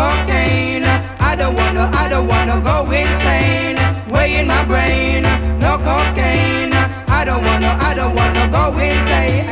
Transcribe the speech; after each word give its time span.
cocaine. 0.00 0.88
I 1.20 1.36
don't 1.36 1.54
wanna, 1.60 1.84
I 1.92 2.08
don't 2.08 2.26
wanna 2.32 2.56
go 2.64 2.76
insane. 2.90 3.76
Way 4.08 4.40
in 4.40 4.46
my 4.46 4.62
brain, 4.64 5.22
no 5.60 5.72
cocaine. 5.88 6.72
I 7.18 7.20
don't 7.28 7.42
wanna, 7.44 7.72
I 7.88 7.92
don't 7.94 8.14
wanna 8.16 8.44
go 8.48 8.64
insane. 8.78 9.44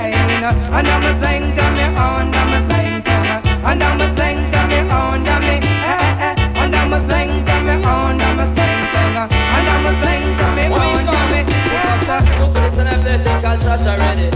And 0.76 0.86
I'm 0.88 1.04
a 1.04 1.12
spank 1.18 1.44
to 1.56 1.64
me 1.76 1.86
on, 2.00 2.32
I'm 2.40 2.52
a 2.56 2.58
spank 2.64 3.04
to 3.04 3.14
me, 3.24 3.32
and 3.68 3.82
I'm 3.84 4.00
a 4.00 4.06
spank 4.08 4.40
to 4.54 4.60
me 4.70 4.78
on, 4.88 5.20
to 5.28 5.34
me, 5.44 5.56
eh 5.60 5.92
eh 5.92 6.26
eh, 6.26 6.34
oh, 6.38 6.56
oh, 6.56 6.62
and 6.64 6.74
I'm 6.80 6.92
a 6.96 6.98
spank 7.04 7.32
to 7.48 7.54
me 7.66 7.74
on, 7.84 8.20
I'm 8.26 8.40
a 8.40 8.46
spank 8.50 8.80
to 8.94 9.00
me, 9.14 9.22
and 9.56 9.66
I'm 9.72 9.86
a 9.88 9.92
spank 10.00 10.26
to 10.40 10.46
me 10.56 10.64
on, 10.80 11.04
to 11.08 11.18
me, 11.30 11.40
yes. 11.74 12.24
Look 12.40 12.56
at 12.56 12.62
this 12.64 12.78
and 12.78 12.88
I'm 12.88 13.00
there, 13.04 13.20
take 13.24 13.44
all 13.44 13.58
trash 13.58 13.84
already. 13.92 14.28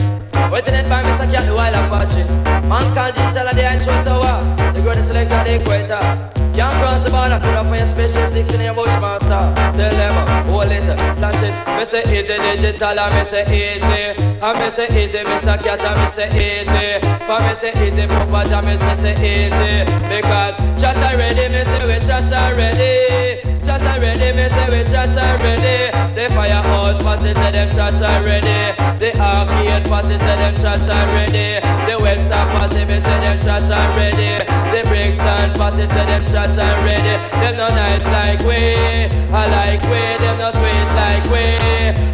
Waiting 0.53 0.75
in 0.75 0.89
by 0.91 1.01
Mr. 1.03 1.27
Cat 1.33 1.47
while 1.57 1.75
I'm 1.75 1.89
watching. 1.91 2.29
Man 2.69 2.85
called 2.95 3.15
this, 3.17 3.33
tell 3.33 3.47
her 3.47 3.55
they 3.55 3.65
ain't 3.65 3.81
short 3.83 4.05
to 4.05 4.15
walk 4.21 4.62
at 4.99 5.45
the 5.45 5.55
equator. 5.61 6.33
Can't 6.53 6.75
cross 6.77 7.01
the 7.01 7.11
border, 7.11 7.39
put 7.41 7.55
up 7.55 7.67
for 7.67 7.77
your 7.77 7.87
special 7.87 8.27
16 8.29 8.61
year 8.61 8.75
Bushmaster. 8.75 9.55
Tell 9.55 9.91
them, 9.91 10.17
uh, 10.17 10.43
hold 10.45 10.67
it, 10.67 10.89
uh, 10.89 11.15
flash 11.17 11.43
it. 11.43 11.55
Me 11.79 11.85
say 11.85 12.03
easy 12.03 12.37
digital, 12.61 12.99
and 12.99 13.15
me 13.15 13.25
say 13.25 13.45
easy. 13.49 14.39
And 14.43 14.59
me 14.59 14.71
say 14.71 14.87
easy, 14.93 15.19
Mr. 15.19 15.59
Cat, 15.63 15.81
and 15.81 16.01
me 16.01 16.09
say 16.09 16.29
easy. 16.29 17.01
For 17.25 17.41
me 17.41 17.55
say 17.55 17.73
easy, 17.87 18.07
Papa 18.07 18.45
Jamis, 18.49 18.83
me 18.85 18.95
say 19.01 19.15
easy. 19.17 19.85
Because 20.09 20.57
trash 20.81 20.97
already, 20.99 21.49
me 21.49 21.65
say 21.65 21.87
we 21.87 21.99
trash 22.05 22.33
already. 22.33 23.52
Trash 23.63 23.83
already, 23.83 24.37
me 24.37 24.49
say 24.49 24.69
we 24.71 24.85
trash 24.85 25.17
already. 25.17 25.91
The 26.15 26.29
firehouse 26.35 27.03
passes 27.03 27.37
say 27.37 27.53
them 27.53 27.71
trash 27.71 28.01
already. 28.03 28.75
The 28.99 29.11
arcade 29.19 29.85
passes 29.87 30.21
say 30.21 30.37
them 30.37 30.55
trash 30.55 30.89
already. 30.89 31.61
The 31.87 31.97
Webster 32.03 32.45
passes 32.53 32.87
me 32.87 33.01
say 33.01 33.19
them 33.23 33.39
trash 33.39 33.71
already. 33.71 34.45
The 34.75 34.83
Brixton 34.89 35.55
passes 35.55 35.91
say 35.91 36.07
them 36.07 36.25
trash 36.27 36.59
already. 36.59 37.15
Them 37.39 37.57
no 37.57 37.69
nice 37.69 38.05
like 38.07 38.41
we. 38.41 39.07
I 39.31 39.47
like 39.47 39.83
we. 39.85 40.03
Them 40.19 40.39
no 40.39 40.51
sweet 40.51 40.91
like 40.99 41.25
we. 41.31 41.45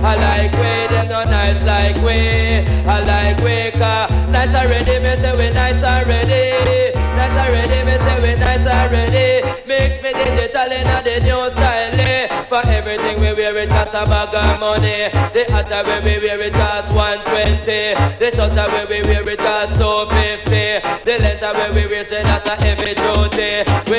I 0.04 0.14
like 0.16 0.52
we. 0.52 0.86
Them 0.94 1.08
no 1.08 1.24
nice 1.24 1.64
like 1.64 1.96
we. 2.04 2.64
I 2.86 3.00
like 3.00 3.38
we. 3.42 3.70
Cause 3.78 4.17
nice 4.30 4.54
already. 4.54 4.98
Me 5.02 5.16
say 5.16 5.32
we 5.36 5.50
nice 5.50 5.82
already. 5.82 6.92
Nice 7.16 7.36
already. 7.36 7.84
Me 7.84 7.98
say 7.98 8.20
we 8.22 8.34
nice 8.34 8.66
already. 8.66 9.42
Mix 9.66 10.02
me 10.02 10.12
digital 10.12 10.72
in 10.72 10.84
the 11.04 11.20
new 11.24 11.50
style. 11.50 11.94
eh. 12.00 12.26
For 12.48 12.62
everything 12.68 13.20
we 13.20 13.32
wear 13.34 13.56
it 13.58 13.72
as 13.72 13.94
a 13.94 14.04
bag 14.04 14.34
of 14.34 14.60
money. 14.60 15.08
The 15.34 15.44
hotter 15.50 15.82
when 15.88 16.04
we 16.04 16.18
wear 16.18 16.40
it 16.40 16.54
as 16.56 16.88
120. 16.94 17.94
The 18.18 18.30
shorter 18.34 18.70
when 18.72 18.88
we 18.88 19.02
wear 19.02 19.28
it 19.28 19.40
as 19.40 19.72
250. 19.72 21.04
The 21.04 21.18
lengther 21.22 21.52
when 21.54 21.74
we 21.74 21.86
wear 21.86 22.04
say 22.04 22.22
that 22.22 22.48
a 22.48 22.56
heavy 22.62 22.94
duty. 22.94 23.64
We 23.90 23.98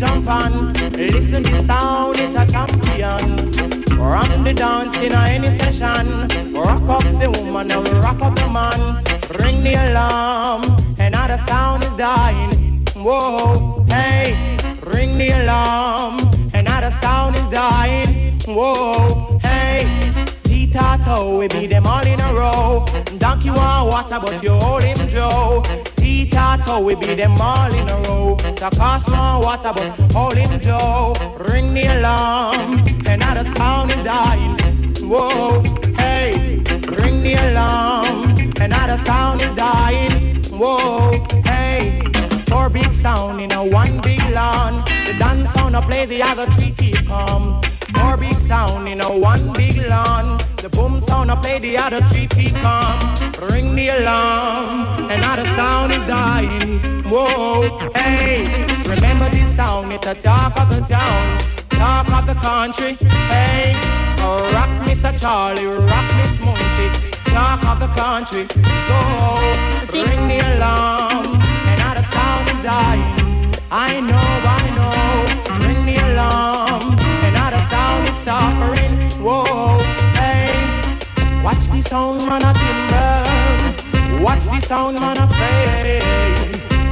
jump 0.00 0.26
on. 0.28 0.72
Listen 0.94 1.42
the 1.42 1.62
sound, 1.64 2.16
it's 2.18 2.34
a 2.34 2.46
champion. 2.50 3.20
Rock 3.98 4.30
the 4.42 4.54
dance 4.54 4.96
in 4.96 5.12
any 5.12 5.50
session. 5.58 6.26
Rock 6.54 6.88
up 6.88 7.02
the 7.20 7.30
woman 7.30 7.70
and 7.70 7.88
rock 8.02 8.20
up 8.22 8.34
the 8.34 8.48
man. 8.48 9.04
Ring 9.40 9.62
the 9.62 9.74
alarm, 9.74 10.62
another 10.98 11.36
sound 11.46 11.84
is 11.84 11.94
dying. 11.98 12.82
Whoa, 12.96 13.84
hey, 13.90 14.56
ring 14.84 15.18
the 15.18 15.32
alarm, 15.42 16.16
another 16.54 16.90
sound 17.02 17.36
is 17.36 17.44
dying. 17.50 18.38
Whoa, 18.46 19.38
hey, 19.42 19.84
Tato, 20.72 21.38
we 21.38 21.48
be 21.48 21.66
them 21.66 21.86
all 21.86 22.06
in 22.06 22.20
a 22.20 22.32
row. 22.32 22.84
Donkey 23.18 23.50
want 23.50 23.90
water, 23.90 24.20
but 24.20 24.42
you 24.42 24.52
hold 24.52 24.82
him 24.82 24.96
Joe. 25.08 25.62
Tato, 26.30 26.80
we 26.80 26.94
be 26.94 27.14
them 27.14 27.40
all 27.40 27.74
in 27.74 27.88
a 27.88 27.96
row. 28.02 28.36
Cost 28.76 29.10
want 29.10 29.44
water, 29.44 29.72
but 29.74 30.12
hold 30.12 30.36
him 30.36 30.60
Joe. 30.60 31.14
Ring 31.50 31.74
the 31.74 31.86
alarm, 31.98 32.84
another 33.06 33.44
sound 33.56 33.90
is 33.90 34.02
dying. 34.04 34.56
Whoa, 35.02 35.62
hey, 35.96 36.62
ring 36.98 37.22
the 37.22 37.34
alarm, 37.34 38.36
another 38.60 39.02
sound 39.04 39.42
is 39.42 39.54
dying. 39.56 40.42
Whoa, 40.52 41.12
hey, 41.44 42.02
four 42.46 42.68
big 42.70 42.92
sound 42.94 43.40
in 43.40 43.52
a 43.52 43.64
one 43.64 44.00
big 44.00 44.22
lawn. 44.30 44.84
The 45.06 45.16
dance 45.18 45.52
sound 45.52 45.74
a 45.74 45.82
play, 45.82 46.06
the 46.06 46.22
other 46.22 46.46
three 46.52 46.72
keep 46.72 47.06
calm. 47.06 47.60
In 48.90 49.00
a 49.00 49.16
one 49.16 49.52
big 49.52 49.76
lawn. 49.86 50.36
The 50.56 50.68
boom 50.68 50.98
sound 50.98 51.30
a 51.30 51.36
play, 51.36 51.60
the 51.60 51.78
other 51.78 52.00
three 52.08 52.26
keep 52.26 52.52
calm. 52.56 53.14
Ring 53.52 53.76
the 53.76 53.88
alarm, 53.88 55.08
another 55.08 55.44
sound 55.54 55.92
is 55.92 56.04
dying. 56.08 57.04
Whoa, 57.04 57.90
hey, 57.94 58.42
remember 58.84 59.30
this 59.30 59.54
sound? 59.54 59.92
It's 59.92 60.04
the 60.04 60.14
talk 60.14 60.58
of 60.58 60.68
the 60.74 60.80
town, 60.88 61.38
talk 61.70 62.12
of 62.12 62.26
the 62.26 62.34
country. 62.34 62.94
Hey, 63.30 63.74
oh, 64.26 64.50
rock 64.54 64.70
Mr. 64.88 65.16
Charlie, 65.20 65.66
rock 65.66 66.08
Miss 66.16 66.34
Munchie, 66.40 66.90
talk 67.26 67.64
of 67.70 67.78
the 67.78 67.90
country. 67.94 68.44
So 68.86 68.96
ring 69.94 70.26
the 70.26 70.40
alarm, 70.56 71.26
and 71.70 71.80
another 71.80 72.02
sound 72.10 72.48
is 72.48 72.60
dying. 72.64 73.54
I 73.70 74.00
know, 74.00 74.30
I 74.58 74.64
know, 74.76 75.66
ring 75.66 75.86
the 75.86 75.96
alarm, 76.12 76.59
suffering. 78.24 79.10
Whoa, 79.24 79.78
hey, 80.14 80.52
watch 81.42 81.64
the 81.68 81.80
sound 81.88 82.26
man 82.26 82.42
a 82.42 82.52
timber, 82.54 84.22
watch 84.22 84.44
the 84.44 84.60
sound 84.66 85.00
man 85.00 85.18
a 85.18 85.26
play, 85.26 86.00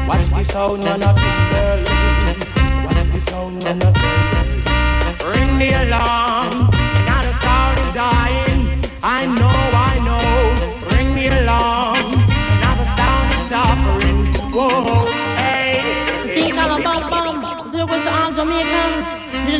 watch 0.08 0.26
the 0.30 0.42
sound 0.52 0.84
man 0.84 1.02
a 1.02 1.14
timber, 1.14 1.84
watch 2.84 3.02
the 3.12 3.20
sound 3.30 3.64
man 3.64 3.82
a 3.82 3.92
play. 3.92 5.28
Ring 5.30 5.58
the 5.58 5.68
alarm, 5.82 6.37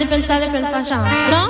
different 0.09 0.25
style, 0.25 0.41
different 0.41 0.71
fashion. 0.73 1.05
No? 1.31 1.43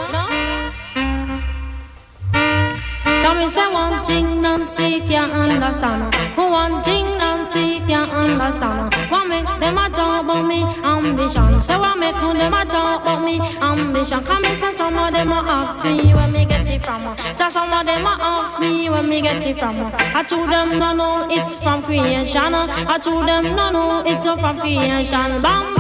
Tell 3.23 3.35
me 3.37 3.49
say 3.49 3.73
one 3.73 4.03
thing, 4.05 4.43
Nancy 4.43 5.01
can't 5.01 5.31
understand. 5.31 6.13
One 6.37 6.83
thing, 6.83 7.05
Nancy 7.19 7.79
can't 7.87 8.11
understand. 8.11 8.93
What 9.13 9.29
make 9.29 9.47
them 9.61 9.79
a 9.79 9.89
talk 9.91 10.25
about 10.25 10.43
me 10.43 10.65
ambition? 10.65 11.61
Say 11.61 11.79
what 11.79 11.99
make 11.99 12.17
them 12.17 12.53
a 12.53 12.65
talk 12.65 13.03
about 13.03 13.25
me 13.25 13.39
ambition? 13.39 14.25
Come 14.25 14.45
and 14.45 14.59
say 14.59 14.75
some 14.75 14.99
of 14.99 15.13
them 15.13 15.31
a 15.31 15.37
ask 15.37 15.85
me 15.85 16.13
where 16.13 16.27
me 16.27 16.45
get 16.45 16.69
it 16.69 16.83
from. 16.83 17.17
Say 17.37 17.51
some 17.51 17.73
of 17.73 17.87
them 17.87 18.07
a 18.07 18.17
ask 18.21 18.61
me 18.61 18.91
where 18.91 19.05
me 19.05 19.21
get 19.21 19.47
it 19.47 19.57
from. 19.57 19.77
I 19.95 20.25
told 20.25 20.49
them 20.49 20.81
no 20.81 20.95
no, 20.95 21.29
it's 21.31 21.53
from 21.53 21.85
creation. 21.85 22.55
I 22.55 22.99
told 22.99 23.29
them 23.29 23.55
no 23.55 23.71
no, 23.71 24.03
it's 24.05 24.25
from 24.25 24.59
creation. 24.59 25.41
Bam 25.43 25.78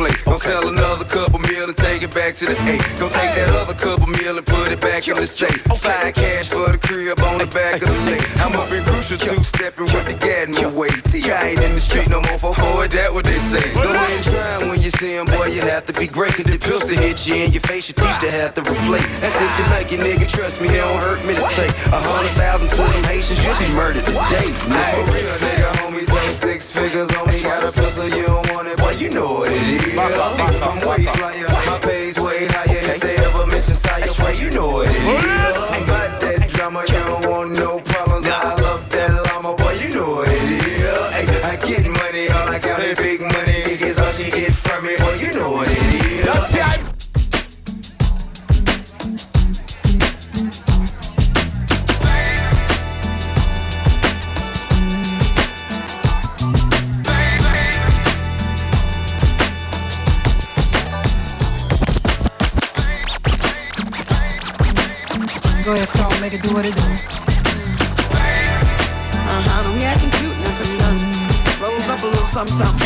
plate. 0.00 0.24
Don't 0.24 0.34
okay. 0.36 0.48
sell 0.48 0.68
another 0.68 1.04
couple 1.04 1.38
million 1.40 1.74
it 2.10 2.14
back 2.14 2.34
to 2.34 2.44
the 2.46 2.56
eight. 2.66 2.82
Go 2.98 3.08
take 3.08 3.34
that 3.34 3.50
other 3.54 3.74
couple 3.74 4.06
meal 4.06 4.36
and 4.36 4.46
put 4.46 4.72
it 4.72 4.80
back 4.80 5.06
in 5.06 5.14
the 5.14 5.26
safe. 5.26 5.62
Five 5.80 6.14
cash 6.14 6.48
for 6.48 6.70
the 6.70 6.78
crib 6.78 7.18
on 7.20 7.38
the 7.38 7.46
back 7.46 7.82
of 7.82 7.88
the 7.88 8.00
lake. 8.10 8.24
I'm 8.40 8.52
up 8.58 8.70
in 8.70 8.84
crucial 8.84 9.18
two 9.18 9.42
stepping 9.42 9.86
with 9.90 10.06
the 10.06 10.14
gat 10.14 10.48
in 10.48 10.54
my. 10.54 10.88
T.I. 11.10 11.54
ain't 11.54 11.62
in 11.62 11.74
the 11.74 11.80
street 11.80 12.08
no 12.08 12.20
more 12.22 12.38
for 12.38 12.54
boy, 12.54 12.88
that 12.88 13.12
what 13.12 13.24
they 13.24 13.38
say. 13.38 13.62
Go 13.74 13.88
ahead 13.90 14.22
trying 14.24 14.68
when 14.68 14.80
you 14.80 14.90
see 14.90 15.14
him, 15.16 15.26
boy, 15.26 15.46
you 15.46 15.62
have 15.62 15.86
to 15.86 15.94
be 15.94 16.06
great. 16.06 16.34
Cause 16.34 16.46
the 16.46 16.58
pills 16.58 16.84
to 16.86 16.94
hit 16.94 17.26
you 17.26 17.34
in 17.34 17.52
your 17.52 17.62
face, 17.62 17.90
your 17.90 17.98
teeth 17.98 18.20
to 18.22 18.30
have 18.38 18.54
to 18.54 18.62
replace. 18.62 19.06
That's 19.20 19.36
if 19.40 19.52
you 19.58 19.64
like 19.74 19.90
it, 19.92 20.00
nigga, 20.00 20.26
trust 20.28 20.60
me, 20.60 20.68
it 20.68 20.80
don't 20.80 21.02
hurt 21.02 21.24
me 21.26 21.34
to 21.34 21.46
take. 21.54 21.74
A 21.90 22.00
hundred 22.00 22.34
thousand 22.38 22.68
to 22.70 22.82
them 22.82 23.04
Haitians, 23.04 23.42
you'll 23.44 23.58
be 23.58 23.70
murdered 23.74 24.04
today. 24.04 24.50
Nigga, 24.70 24.94
for 24.94 25.14
real, 25.14 25.36
nigga, 25.42 25.68
homie. 25.78 26.06
ain't 26.06 26.34
six 26.34 26.70
figures 26.70 27.10
on 27.14 27.26
me. 27.26 27.42
Got 27.42 27.66
a 27.66 27.70
pistol, 27.74 28.08
you 28.08 28.26
don't 28.26 28.46
want 28.50 28.68
it, 28.68 28.78
boy, 28.78 28.94
you 28.98 29.10
know 29.10 29.42
what 29.42 29.50
it 29.50 29.94
is. 29.94 29.98
I'm 29.98 30.78
way 30.86 31.06
flyer. 31.06 31.59
go 65.70 65.76
ahead, 65.76 65.86
start, 65.86 66.20
make 66.20 66.34
it 66.34 66.42
do 66.42 66.52
what 66.52 66.66
it 66.66 66.74
do. 66.74 66.82
Uh-huh, 69.22 69.62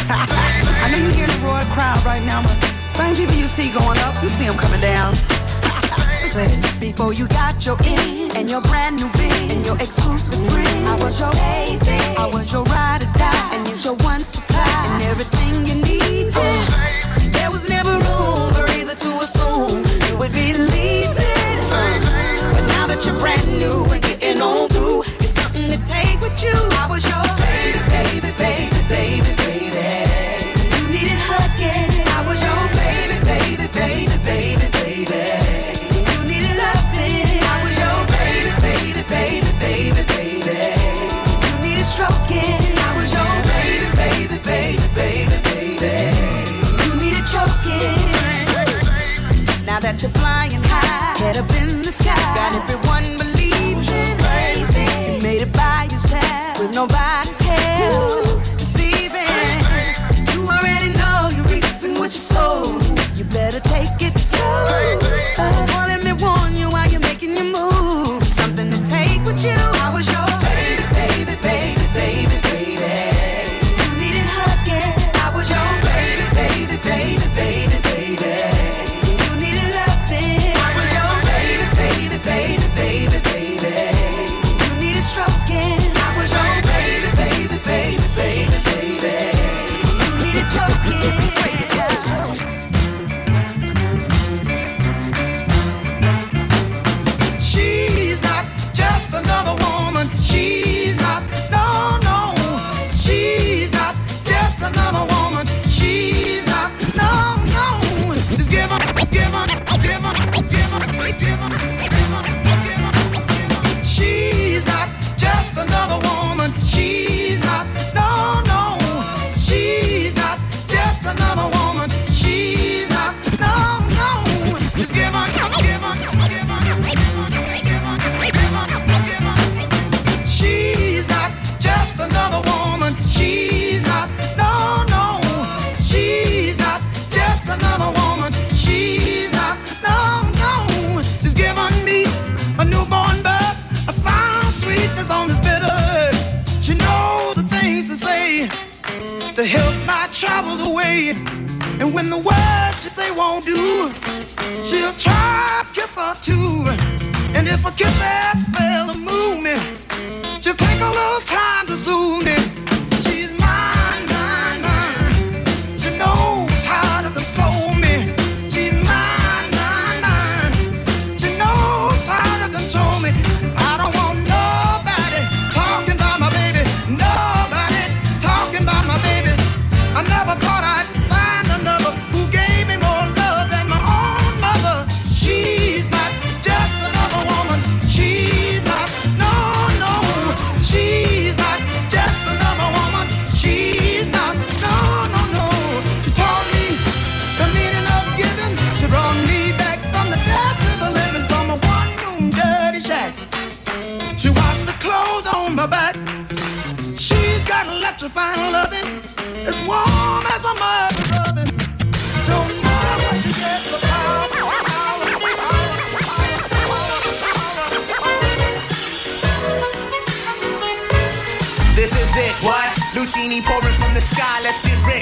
I 0.84 0.92
know 0.92 0.98
you 0.98 1.12
hear 1.16 1.26
the 1.26 1.38
broad 1.40 1.64
crowd 1.72 2.04
right 2.04 2.22
now, 2.24 2.42
but 2.42 2.52
same 2.92 3.16
people 3.16 3.36
you 3.36 3.46
see 3.46 3.72
going 3.72 3.96
up, 4.04 4.22
you 4.22 4.28
see 4.28 4.44
them 4.44 4.58
coming 4.58 4.82
down. 4.82 5.14
Before 6.80 7.14
you 7.14 7.26
got 7.28 7.64
your 7.64 7.78
in 7.88 8.36
and 8.36 8.50
your 8.50 8.60
brand 8.68 8.96
new 8.96 9.08
bin 9.16 9.50
and 9.50 9.64
your 9.64 9.76
exclusive 9.76 10.44
friend, 10.52 10.86
I 10.86 10.96
was 11.00 11.18
your 11.18 11.32
baby. 11.32 11.96
I 12.20 12.28
was 12.34 12.52
your 12.52 12.64
ride 12.64 13.00
or 13.00 13.12
die, 13.16 13.54
and 13.56 13.66
it's 13.68 13.84
your 13.84 13.96
one 14.04 14.22
supply 14.22 14.60
and 14.92 15.02
everything 15.04 15.64
you 15.64 15.76
need. 15.88 16.34
There 17.32 17.50
was 17.50 17.66
never 17.70 17.92
room 17.92 18.52
for 18.52 18.68
either 18.76 18.94
to 18.94 19.10
assume 19.24 19.84
you 20.10 20.18
would 20.18 20.32
be 20.34 20.52
leaving 20.52 21.23
you're 23.06 23.18
brand 23.18 23.46
new 23.58 23.84
and 23.92 24.02
getting 24.02 24.40
on 24.40 24.68
through. 24.68 25.02
It's 25.20 25.34
something 25.36 25.68
to 25.68 25.78
take 25.84 26.20
with 26.20 26.40
you. 26.42 26.56
I 26.80 26.86
was 26.88 27.04
your 27.04 27.20
baby, 27.44 27.80
baby, 27.92 28.30
baby, 28.38 28.80
baby, 28.88 29.32
baby. 29.44 29.88
You 30.72 30.82
needed 30.88 31.20
hugging. 31.20 31.90
I 32.16 32.20
was 32.24 32.40
your 32.40 32.64
baby, 32.80 33.18
baby, 33.28 33.66
baby, 33.76 34.16
baby, 34.24 34.66
baby. 34.80 35.20
You 36.00 36.18
needed 36.24 36.56
loving. 36.56 37.28
I 37.44 37.56
was 37.60 37.74
your 37.76 38.00
baby, 38.16 38.52
baby, 38.64 39.02
baby, 39.12 39.52
baby, 39.60 40.02
baby. 40.14 40.60
You 41.44 41.52
needed 41.60 41.84
stroking. 41.84 42.62
I 42.78 42.90
was 42.96 43.12
your 43.12 43.34
baby, 43.52 43.88
baby, 44.00 44.38
baby, 44.48 44.86
baby, 44.96 45.36
baby. 45.52 45.92
You 46.80 46.90
needed 46.96 47.26
choking. 47.28 48.00
Now 49.66 49.80
that 49.80 50.00
you're 50.00 50.10
flying 50.12 50.62
high, 50.62 51.18
head 51.18 51.36
up 51.36 51.50
in 51.60 51.82
the 51.82 51.92
sky 51.92 52.03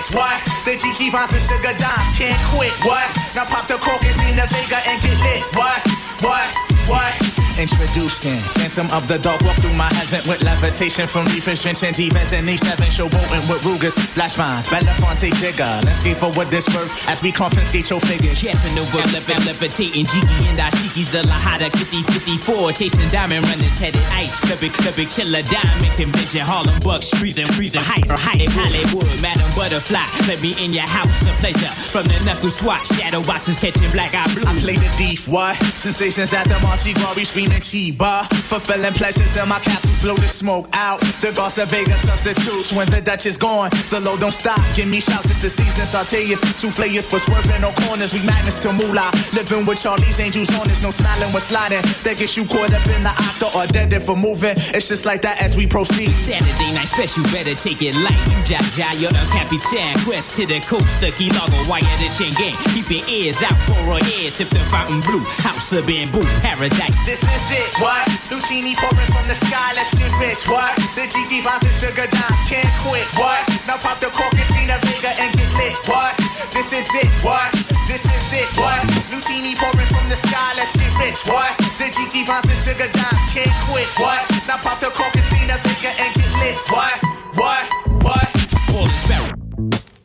rich. 0.03 0.15
What? 0.15 0.41
The 0.65 0.73
GK 0.73 1.13
Vines 1.13 1.33
and 1.33 1.43
Sugar 1.43 1.77
Dimes 1.79 2.19
can't 2.19 2.39
quit. 2.51 2.73
What? 2.85 3.07
Now 3.35 3.45
pop 3.45 3.67
the 3.69 3.75
and 3.75 4.15
see 4.15 4.33
the 4.33 4.47
Vega 4.51 4.79
and 4.89 5.03
get 5.03 5.19
lit. 5.19 5.43
What? 5.55 5.81
What? 6.23 6.57
What? 6.89 7.32
Introducing 7.59 8.41
Phantom 8.59 8.87
of 8.97 9.07
the 9.09 9.19
Dark. 9.19 9.41
Walk 9.43 9.57
through 9.57 9.75
my 9.75 9.89
heaven 9.95 10.21
with 10.29 10.43
levitation 10.43 11.07
from 11.07 11.27
reefers, 11.27 11.63
drenching 11.63 11.93
demons 11.93 12.33
and 12.33 12.49
E7 12.49 12.89
showboating 12.91 13.45
with 13.51 13.65
Rugers, 13.65 13.95
flash 13.95 14.35
vines, 14.37 14.69
Belafonte 14.69 15.31
Jigger. 15.39 15.85
Let's 15.85 16.03
get 16.03 16.17
for 16.17 16.31
what 16.33 16.51
this 16.51 16.67
worth 16.75 16.91
as 17.09 17.23
we 17.23 17.31
confiscate 17.33 17.91
your 17.91 18.01
figures. 18.01 18.41
Casanova, 18.43 18.99
lev- 19.13 19.47
levitating, 19.47 20.05
Jiggy 20.07 20.49
and 20.49 20.59
Ashiki's 20.59 21.15
a 21.15 21.23
Lahada 21.23 21.71
50 21.77 22.03
54. 22.03 22.73
Chasing 22.73 23.09
diamond 23.11 23.45
runners 23.47 23.79
headed 23.79 24.03
ice. 24.17 24.41
Clubbic, 24.41 24.73
clubbic, 24.83 25.15
chiller, 25.15 25.43
diamond 25.43 25.93
convention. 25.97 26.41
Harlem 26.41 26.79
Bucks, 26.81 27.11
freezing, 27.11 27.47
freezing, 27.47 27.83
heights. 27.83 28.11
Uh-huh. 28.11 28.19
Or 28.19 28.31
heights. 28.33 28.49
In 28.49 28.53
Hollywood, 28.59 29.23
Madam 29.23 29.49
Butterfly. 29.55 30.03
Let 30.27 30.41
me 30.41 30.55
in 30.59 30.73
your 30.73 30.89
house, 30.89 31.23
a 31.27 31.33
pleasure. 31.39 31.73
From 31.93 32.07
the 32.09 32.19
knuckle 32.25 32.51
swatch, 32.51 32.87
shadow 32.89 33.23
boxes 33.23 33.61
catching 33.61 33.91
black 33.91 34.15
eye 34.15 34.27
blue. 34.35 34.45
I 34.49 34.55
play 34.59 34.75
the 34.77 34.89
thief, 34.97 35.29
what? 35.29 35.57
Sensations 35.77 36.33
at 36.33 36.49
the 36.49 36.59
Monte 36.65 36.93
Glory 36.95 37.25
screaming 37.43 37.61
Chiba. 37.61 38.29
Fulfilling 38.33 38.93
pleasures 38.95 39.37
in 39.37 39.49
my 39.49 39.59
castle, 39.61 39.91
blow 40.03 40.17
the 40.17 40.29
smoke 40.29 40.69
out. 40.73 41.01
The 41.21 41.33
Garcia 41.33 41.67
Vega 41.67 41.97
substitutes 41.97 42.73
when 42.73 42.91
the 42.91 43.01
Dutch 43.01 43.27
is 43.27 43.37
gone. 43.37 43.71
The 43.91 44.01
low 44.01 44.17
don't 44.17 44.33
stop, 44.33 44.61
give 44.75 44.89
me 44.89 45.01
shouts, 45.01 45.31
it's 45.31 45.43
the 45.43 45.51
season 45.51 45.87
sauteers. 45.87 46.41
Two 46.61 46.71
flayers 46.71 47.07
for 47.07 47.19
swerving 47.19 47.61
no 47.61 47.73
corners, 47.87 48.15
we 48.15 48.23
madness 48.25 48.59
to 48.61 48.73
moolah. 48.73 49.11
Living 49.33 49.65
with 49.67 49.83
Charlie's 49.83 50.21
angels 50.21 50.51
on 50.59 50.69
us, 50.71 50.83
no 50.83 50.91
smiling, 50.91 51.33
we're 51.33 51.41
sliding. 51.41 51.83
That 52.05 52.17
gets 52.19 52.37
you 52.37 52.45
caught 52.47 52.73
up 52.73 52.87
in 52.87 53.03
the 53.03 53.11
octa 53.11 53.55
or 53.55 53.67
dead 53.67 53.93
for 54.03 54.17
moving. 54.17 54.55
It's 54.75 54.89
just 54.89 55.07
like 55.07 55.23
that 55.23 55.43
as 55.43 55.57
we 55.57 55.67
proceed. 55.67 56.13
Saturday 56.13 56.75
night 56.75 56.89
special, 56.89 57.25
better 57.33 57.55
take 57.55 57.83
it 57.83 57.97
light. 57.97 58.21
You 58.29 58.39
jaja, 58.45 59.01
you're 59.01 59.11
a 59.11 59.27
capitan. 59.33 59.97
Quest 60.05 60.37
to 60.37 60.47
the 60.47 60.61
coast, 60.61 61.01
the 61.01 61.11
Key 61.13 61.31
Largo, 61.31 61.59
wire 61.69 61.83
the 61.99 62.09
chain 62.17 62.33
gang. 62.37 62.57
Keep 62.75 62.91
your 62.91 63.05
ears 63.09 63.43
out 63.43 63.57
for 63.57 63.79
a 63.89 63.99
ears, 64.21 64.35
sip 64.35 64.49
the 64.51 64.61
fountain 64.69 65.01
blue. 65.01 65.25
House 65.41 65.73
of 65.73 65.87
bamboo, 65.87 66.23
paradise. 66.43 67.07
This 67.07 67.23
is 67.35 67.49
it, 67.51 67.73
what? 67.81 68.05
Lucini 68.29 68.77
pouring 68.77 69.09
from 69.13 69.27
the 69.29 69.35
sky, 69.35 69.73
let's 69.77 69.93
get 69.95 70.13
rich, 70.21 70.45
what? 70.49 70.77
The 70.97 71.09
GG 71.09 71.43
vines 71.45 71.65
and 71.65 71.77
sugar 71.77 72.07
dimes, 72.09 72.41
can't 72.49 72.69
quit, 72.85 73.09
what? 73.17 73.41
Now 73.67 73.77
pop 73.81 74.01
the 74.01 74.13
cork 74.13 74.33
and 74.33 74.47
see 74.49 74.65
the 74.69 74.77
Vega 74.85 75.13
and 75.17 75.33
get 75.33 75.53
lit, 75.57 75.77
what? 75.89 76.13
This 76.53 76.73
is 76.73 76.89
it, 77.01 77.11
what? 77.25 77.49
This 77.89 78.05
is 78.05 78.29
it, 78.37 78.49
what? 78.61 78.81
Lucini 79.09 79.57
pouring 79.57 79.89
from 79.89 80.09
the 80.09 80.17
sky, 80.17 80.53
let's 80.57 80.77
get 80.77 80.93
rich, 81.01 81.25
what? 81.29 81.57
The 81.81 81.89
GG 81.89 82.27
vines 82.29 82.49
and 82.49 82.61
sugar 82.61 82.89
dimes, 82.93 83.25
can't 83.33 83.53
quit, 83.69 83.89
what? 83.97 84.23
Now 84.47 84.61
pop 84.61 84.81
the 84.81 84.93
cork 84.93 85.15
and 85.17 85.25
see 85.25 85.45
the 85.49 85.57
Vega 85.65 85.91
and 85.97 86.13
get 86.15 86.33
lit, 86.41 86.59
what? 86.69 86.97
What? 87.35 87.65
What? 88.05 88.29
All 88.77 88.89
is 88.89 89.05
better. 89.09 89.33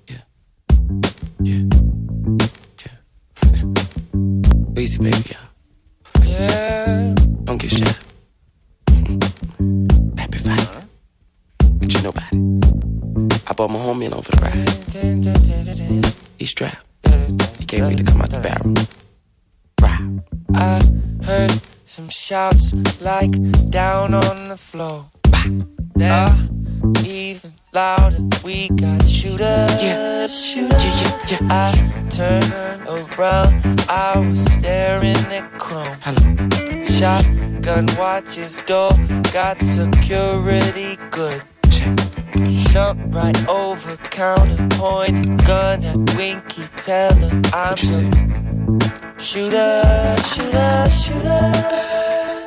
Yeah. 0.07 0.24
Yeah. 1.43 1.63
Yeah. 2.84 4.77
Easy, 4.81 4.98
baby, 5.00 5.31
yeah. 5.31 5.43
Yeah. 6.24 6.76
Get 7.57 7.71
shot. 7.71 7.99
Happy 10.15 10.37
fight. 10.37 10.69
But 11.79 11.91
you 11.91 12.01
know 12.03 12.09
about 12.09 12.31
it. 12.31 13.49
I 13.49 13.53
brought 13.53 13.71
my 13.71 13.79
homie 13.79 14.05
in 14.05 14.21
for 14.21 14.31
the 14.31 14.41
ride. 14.45 16.13
He's 16.37 16.51
strapped. 16.51 16.85
He 17.57 17.65
gave 17.65 17.87
me 17.87 17.95
to 17.95 18.03
come 18.03 18.21
out 18.21 18.29
the 18.29 18.39
barrel. 18.39 18.75
Ride. 19.81 20.21
I 20.53 20.83
heard 21.25 21.59
some 21.85 22.09
shouts 22.09 22.75
like 23.01 23.31
down 23.71 24.13
on 24.13 24.49
the 24.49 24.57
floor. 24.57 25.09
Now, 25.95 26.27
even 27.03 27.53
louder, 27.77 28.17
we 28.43 28.69
got 28.69 29.07
shooters. 29.07 29.72
Yeah, 29.84 30.25
yeah, 30.25 30.67
yeah, 30.84 31.31
yeah. 31.31 31.65
I 31.65 32.10
turned 32.10 32.51
around, 32.88 33.53
I 33.88 34.17
was 34.17 34.41
staring 34.55 35.24
at 35.38 35.46
Chrome. 35.60 35.96
Hello. 36.01 36.24
Shotgun 36.98 37.86
watches 38.00 38.57
door, 38.65 38.93
got 39.31 39.60
security 39.60 40.98
good. 41.12 41.43
Check. 41.69 41.96
Jump 42.72 43.13
right 43.13 43.39
over 43.48 43.96
counter, 44.19 44.57
point 44.72 45.46
gun 45.46 45.84
at 45.84 45.98
Winky, 46.17 46.63
tell 46.81 47.13
her 47.13 47.29
I'm 47.53 47.69
What 47.69 47.81
you 47.84 47.89
say? 47.96 48.10
the 48.10 49.24
shooter, 49.29 49.84
shooter, 50.31 50.89
shooter. 51.01 51.46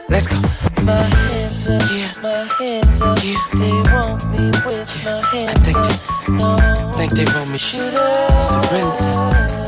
Let's 0.08 0.26
go. 0.26 0.69
My 0.84 0.92
hands 0.94 1.68
up, 1.68 1.82
Yeah. 1.92 2.12
my 2.22 2.46
hands 2.58 3.02
up. 3.02 3.18
Yeah. 3.22 3.36
They 3.54 3.72
want 3.92 4.24
me 4.32 4.50
with 4.66 4.90
my 5.04 5.20
hands 5.32 5.60
think 5.64 5.76
up. 5.76 6.28
No, 6.28 6.92
Think 6.96 7.12
they 7.12 7.24
want 7.34 7.50
me 7.50 7.58
shooter. 7.58 8.10
surrender. 8.40 9.14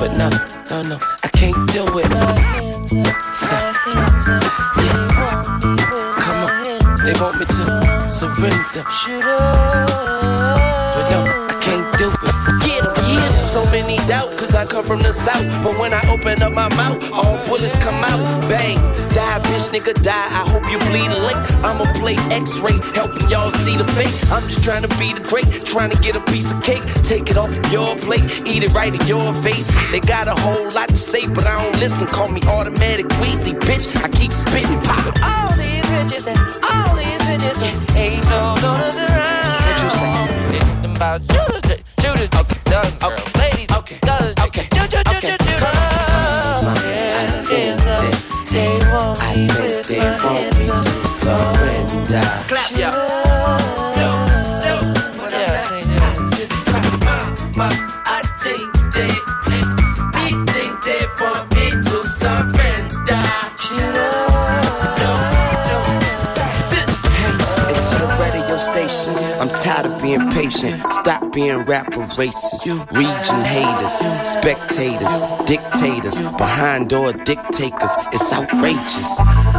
But 0.00 0.16
no, 0.16 0.28
no, 0.70 0.82
no, 0.82 0.98
I 1.24 1.28
can't 1.28 1.56
do 1.72 1.84
it. 1.98 2.08
My 2.10 2.32
hands 2.40 2.92
up, 2.92 3.16
my 3.52 3.72
hands 3.84 4.28
up. 4.28 4.44
They 4.76 4.88
want 5.20 5.64
me 5.64 5.70
with 5.70 6.16
Come 6.24 6.38
my 6.40 6.50
on. 6.50 6.64
hands 6.64 7.02
They 7.04 7.14
want 7.20 7.38
me 7.38 7.44
to 7.46 8.10
surrender. 8.10 8.82
Shooter. 8.90 9.38
But 10.94 11.04
no, 11.12 11.20
I 11.52 11.54
can't 11.60 11.81
So 13.52 13.62
many 13.66 13.98
doubt, 14.08 14.30
cause 14.38 14.54
I 14.54 14.64
come 14.64 14.82
from 14.82 15.00
the 15.00 15.12
south. 15.12 15.44
But 15.62 15.78
when 15.78 15.92
I 15.92 16.00
open 16.08 16.40
up 16.40 16.54
my 16.54 16.72
mouth, 16.72 16.96
all 17.12 17.36
bullets 17.44 17.76
come 17.84 18.00
out. 18.00 18.48
Bang, 18.48 18.76
die, 19.12 19.40
bitch, 19.44 19.68
nigga, 19.68 19.92
die. 20.02 20.08
I 20.08 20.48
hope 20.48 20.64
you 20.72 20.78
bleed 20.88 21.12
a 21.12 21.20
lick. 21.20 21.36
I'ma 21.60 21.84
play 22.00 22.16
x-ray, 22.32 22.80
helping 22.96 23.28
y'all 23.28 23.50
see 23.50 23.76
the 23.76 23.84
fake. 23.92 24.08
I'm 24.32 24.40
just 24.48 24.64
trying 24.64 24.80
to 24.80 24.92
be 24.96 25.12
the 25.12 25.20
great, 25.28 25.44
trying 25.66 25.90
to 25.90 25.98
get 26.00 26.16
a 26.16 26.22
piece 26.32 26.50
of 26.50 26.62
cake. 26.62 26.80
Take 27.04 27.28
it 27.28 27.36
off 27.36 27.52
your 27.70 27.94
plate, 27.96 28.24
eat 28.48 28.64
it 28.64 28.72
right 28.72 28.88
in 28.88 29.06
your 29.06 29.34
face. 29.44 29.68
They 29.92 30.00
got 30.00 30.28
a 30.28 30.34
whole 30.40 30.72
lot 30.72 30.88
to 30.88 30.96
say, 30.96 31.28
but 31.28 31.46
I 31.46 31.62
don't 31.62 31.78
listen. 31.78 32.06
Call 32.06 32.28
me 32.28 32.40
automatic 32.48 33.04
Weezy, 33.20 33.52
bitch. 33.68 33.84
I 34.02 34.08
keep 34.08 34.32
spitting 34.32 34.80
pop. 34.80 35.12
All 35.20 35.52
these 35.60 35.84
riches 35.92 36.26
and 36.26 36.40
all 36.72 36.96
these 36.96 37.20
bitches, 37.28 37.60
ain't 38.00 38.24
no 38.32 38.56
donors 38.64 38.96
around. 38.96 39.60
What 39.60 39.76
you 39.76 39.90
say? 39.92 40.80
Them 40.80 40.96
about 40.96 41.20
Judas, 41.20 41.84
Judas, 42.00 42.30
okay, 42.32 42.60
guns, 42.64 42.96
girl, 42.96 43.12
Okay. 43.12 43.41
Me 51.24 51.30
hands 51.30 51.51
being 70.02 70.28
patient. 70.30 70.82
Stop 70.92 71.32
being 71.32 71.58
rapper 71.64 72.02
racist. 72.18 72.66
Region 72.90 73.40
haters, 73.46 73.94
spectators, 74.26 75.22
dictators, 75.46 76.18
behind 76.36 76.90
door 76.90 77.12
dictators. 77.12 77.92
It's 78.12 78.32
outrageous. 78.32 79.10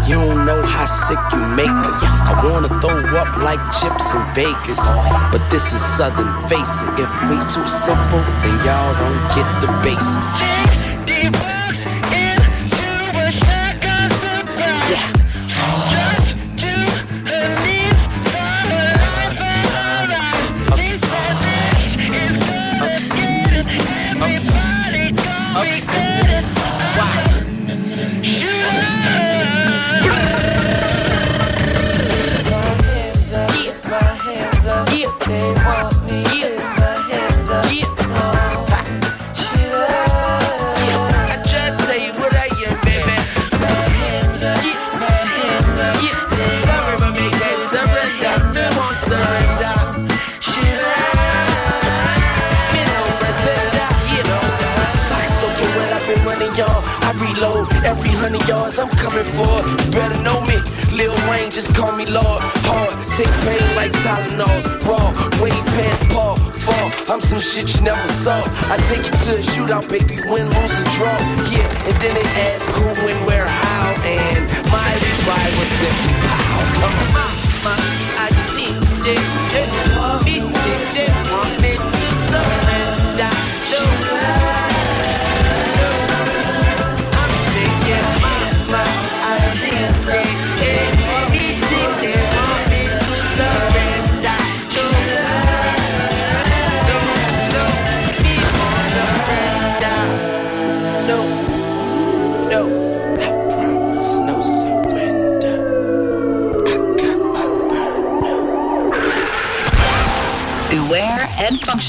You 0.08 0.16
don't 0.16 0.46
know 0.46 0.62
how 0.62 0.86
sick 0.86 1.18
you 1.32 1.40
make 1.56 1.88
us. 1.88 2.04
I 2.04 2.34
wanna 2.44 2.68
throw 2.82 3.00
up 3.18 3.38
like 3.38 3.64
chips 3.80 4.14
in 4.14 4.22
Vegas. 4.36 4.84
But 5.32 5.42
this 5.50 5.72
is 5.72 5.82
Southern 5.82 6.32
face 6.50 6.76
it. 6.84 7.00
If 7.00 7.12
we 7.30 7.38
too 7.48 7.66
simple, 7.66 8.24
then 8.44 8.56
y'all 8.66 8.94
don't 9.00 9.24
get 9.34 9.48
the 9.62 9.70
basics. 9.82 10.73
Shit 67.44 67.76
you 67.76 67.82
never 67.82 68.08
saw. 68.08 68.42
I 68.72 68.78
take 68.88 69.04
you 69.04 69.12
to 69.12 69.32
a 69.36 69.44
shootout, 69.44 69.90
baby, 69.90 70.16
win, 70.32 70.48
lose, 70.48 70.80
or 70.80 70.88
draw. 70.96 71.18
Yeah, 71.52 71.88
and 71.88 71.96
then 72.00 72.16
they 72.16 72.28
ask 72.48 72.70
who, 72.72 72.88
when, 73.04 73.20
where, 73.26 73.46
how, 73.46 73.94
and 74.08 74.48
my 74.72 74.94
reply 74.96 75.52
was 75.60 75.68
simply 75.68 76.14
pow. 76.24 76.60
Come 76.80 76.96
on, 77.04 77.08
mama, 77.14 77.76
I 78.18 78.30
think 78.56 79.43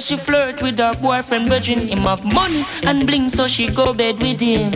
She 0.00 0.16
flirt 0.16 0.62
with 0.62 0.78
her 0.78 0.94
boyfriend, 0.94 1.50
virgin 1.50 1.86
him 1.86 2.06
of 2.06 2.24
money 2.24 2.64
and 2.82 3.06
bling, 3.06 3.28
so 3.28 3.46
she 3.46 3.68
go 3.68 3.92
bed 3.92 4.18
with 4.18 4.40
him. 4.40 4.72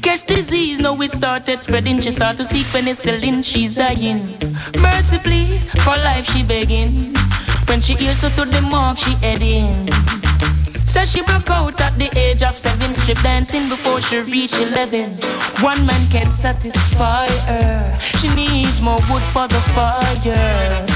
Catch 0.00 0.26
disease, 0.26 0.78
now 0.78 0.98
it 1.02 1.10
started 1.10 1.62
spreading. 1.62 2.00
She 2.00 2.12
start 2.12 2.36
to 2.36 2.44
seek 2.44 2.66
penicillin, 2.66 3.44
she's 3.44 3.74
dying. 3.74 4.38
Mercy, 4.78 5.18
please, 5.18 5.68
for 5.82 5.96
life 5.98 6.24
she 6.24 6.42
begging. 6.44 7.14
When 7.66 7.80
she 7.80 7.94
hears 7.94 8.22
her 8.22 8.30
to 8.30 8.44
the 8.44 8.62
mark, 8.62 8.98
she 8.98 9.14
heading. 9.16 9.74
Says 10.86 11.10
she 11.12 11.22
broke 11.22 11.50
out 11.50 11.80
at 11.80 11.98
the 11.98 12.08
age 12.18 12.42
of 12.42 12.56
seven, 12.56 12.94
strip 12.94 13.18
dancing 13.18 13.68
before 13.68 14.00
she 14.00 14.20
reached 14.20 14.60
eleven. 14.60 15.10
One 15.60 15.84
man 15.84 16.10
can't 16.10 16.32
satisfy 16.32 17.26
her. 17.46 17.98
She 18.18 18.32
needs 18.34 18.80
more 18.80 19.00
wood 19.10 19.22
for 19.34 19.46
the 19.48 19.60
fire. 19.74 20.86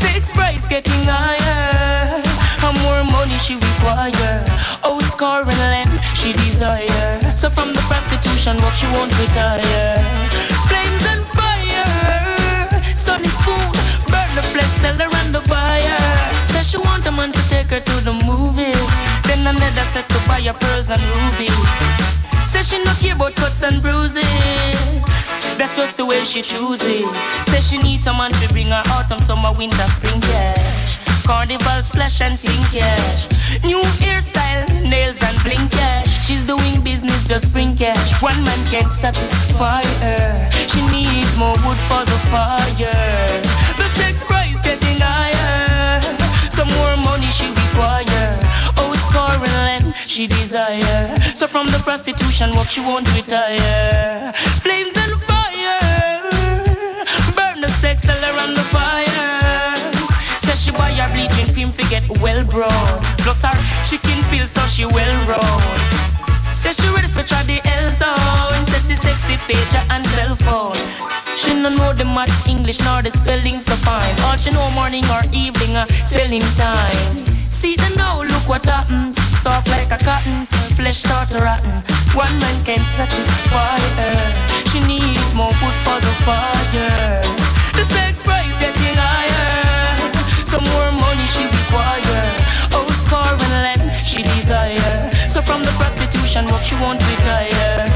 Six 0.00 0.32
price 0.32 0.68
getting 0.68 1.06
higher. 1.06 2.41
And 2.64 2.78
more 2.82 3.02
money 3.10 3.38
she 3.38 3.54
require. 3.54 4.44
Oh, 4.84 5.00
score 5.10 5.42
and 5.42 5.62
land 5.72 5.90
she 6.14 6.32
desire. 6.32 7.18
So 7.34 7.50
from 7.50 7.72
the 7.72 7.80
prostitution 7.90 8.56
work 8.62 8.74
she 8.74 8.86
won't 8.94 9.10
retire. 9.18 9.98
Flames 10.70 11.04
and 11.10 11.24
fire. 11.34 12.70
Sunny 12.96 13.26
spoon, 13.26 13.66
burn 14.06 14.30
the 14.38 14.46
flesh, 14.54 14.70
sell 14.78 14.94
her 14.94 15.10
and 15.10 15.34
the 15.34 15.42
buyer. 15.50 15.98
Says 16.54 16.70
she 16.70 16.78
want 16.78 17.04
a 17.06 17.10
man 17.10 17.32
to 17.32 17.42
take 17.48 17.70
her 17.70 17.80
to 17.80 17.96
the 18.04 18.14
movies. 18.30 18.78
Then 19.26 19.44
another 19.44 19.84
set 19.90 20.08
to 20.08 20.18
buy 20.28 20.40
her 20.42 20.54
pearls 20.54 20.90
and 20.90 21.02
rubies. 21.02 21.58
Says 22.46 22.68
she 22.68 22.78
no 22.84 22.92
care 23.02 23.16
about 23.16 23.34
cuts 23.34 23.62
and 23.64 23.82
bruises. 23.82 24.22
That's 25.58 25.76
just 25.76 25.96
the 25.96 26.06
way 26.06 26.22
she 26.22 26.42
chooses. 26.42 27.10
Says 27.50 27.68
she 27.68 27.78
needs 27.78 28.04
someone 28.04 28.30
to 28.30 28.48
bring 28.52 28.68
her 28.68 28.82
autumn, 28.94 29.18
summer, 29.18 29.52
winter, 29.58 29.88
spring 29.98 30.20
cash. 30.20 30.81
Carnival 31.24 31.82
splash 31.82 32.20
and 32.20 32.36
sing 32.36 32.62
cash. 32.72 33.28
New 33.62 33.80
hairstyle, 34.02 34.66
nails 34.88 35.22
and 35.22 35.36
bling 35.42 35.68
cash. 35.68 36.26
She's 36.26 36.44
doing 36.44 36.82
business, 36.82 37.26
just 37.28 37.52
bring 37.52 37.76
cash. 37.76 38.20
One 38.20 38.42
man 38.44 38.58
can't 38.66 38.92
satisfy 38.92 39.82
her. 40.02 40.50
She 40.68 40.80
needs 40.90 41.36
more 41.38 41.56
wood 41.64 41.78
for 41.88 42.04
the 42.04 42.18
fire. 42.30 43.42
The 43.78 43.88
sex 43.98 44.24
price 44.24 44.60
getting 44.62 44.98
higher. 44.98 46.00
Some 46.50 46.68
more 46.78 46.96
money 46.96 47.30
she 47.30 47.48
require. 47.50 48.38
Oh, 48.76 48.92
scoring 49.06 49.54
land 49.66 49.94
she 50.06 50.26
desire. 50.26 51.16
So 51.34 51.46
from 51.46 51.66
the 51.68 51.78
prostitution 51.78 52.50
work 52.56 52.68
she 52.68 52.80
won't 52.80 53.06
retire. 53.14 54.32
Flames 54.62 54.96
and 54.96 55.20
fire. 55.22 56.22
Burn 57.36 57.60
the 57.60 57.68
sex, 57.68 58.02
tell 58.02 58.40
on 58.40 58.54
the 58.54 58.66
fire. 58.74 59.41
She 60.72 60.78
buy 60.78 60.92
her 60.92 61.12
bleaching 61.12 61.52
cream 61.52 61.72
to 61.72 61.84
get 61.90 62.04
well 62.22 62.44
brown. 62.44 62.96
Plus 63.20 63.44
her 63.44 63.52
chicken 63.84 64.24
feel 64.32 64.46
so 64.46 64.62
she 64.72 64.86
well 64.86 65.16
round. 65.28 65.62
Says 66.54 66.76
she 66.76 66.88
ready 66.94 67.08
for 67.08 67.22
try 67.22 67.42
the 67.44 67.60
L 67.60 67.90
zone. 67.92 68.64
Says 68.66 68.88
she 68.88 68.96
sexy 68.96 69.36
pager 69.44 69.84
and 69.92 70.02
cell 70.16 70.34
phone. 70.36 70.80
She 71.36 71.52
no 71.52 71.68
know 71.68 71.92
the 71.92 72.04
maths, 72.04 72.48
English 72.48 72.80
nor 72.84 73.02
the 73.02 73.10
spelling 73.10 73.60
so 73.60 73.74
fine. 73.84 74.16
All 74.24 74.38
she 74.38 74.50
know 74.50 74.70
morning 74.70 75.04
or 75.12 75.20
evening, 75.32 75.76
uh, 75.76 75.86
selling 75.88 76.46
time. 76.56 77.24
See 77.50 77.76
the 77.76 77.92
now, 77.96 78.22
look 78.22 78.48
what 78.48 78.64
happened. 78.64 79.14
Soft 79.44 79.68
like 79.68 79.92
a 79.92 79.98
cotton, 80.02 80.46
flesh 80.76 81.04
start 81.04 81.34
rotten. 81.34 81.84
One 82.16 82.32
man 82.40 82.64
can't 82.64 82.88
satisfy 82.96 83.76
her. 84.00 84.16
She 84.72 84.80
needs 84.88 85.34
more 85.34 85.52
wood 85.60 85.76
for 85.84 86.00
the 86.00 86.12
fire. 86.24 87.20
The 87.76 87.84
sex 87.84 88.22
price 88.22 88.58
getting 88.58 88.96
higher. 88.96 89.61
Some 90.52 90.64
more 90.64 90.92
money 90.92 91.24
she 91.32 91.44
require. 91.48 92.24
Oh, 92.76 92.84
score 93.00 93.24
and 93.24 93.56
land 93.64 93.84
she 94.04 94.22
desire. 94.22 95.08
So 95.30 95.40
from 95.40 95.62
the 95.62 95.72
prostitution 95.80 96.44
work 96.44 96.62
she 96.62 96.74
won't 96.74 97.00
retire. 97.00 97.88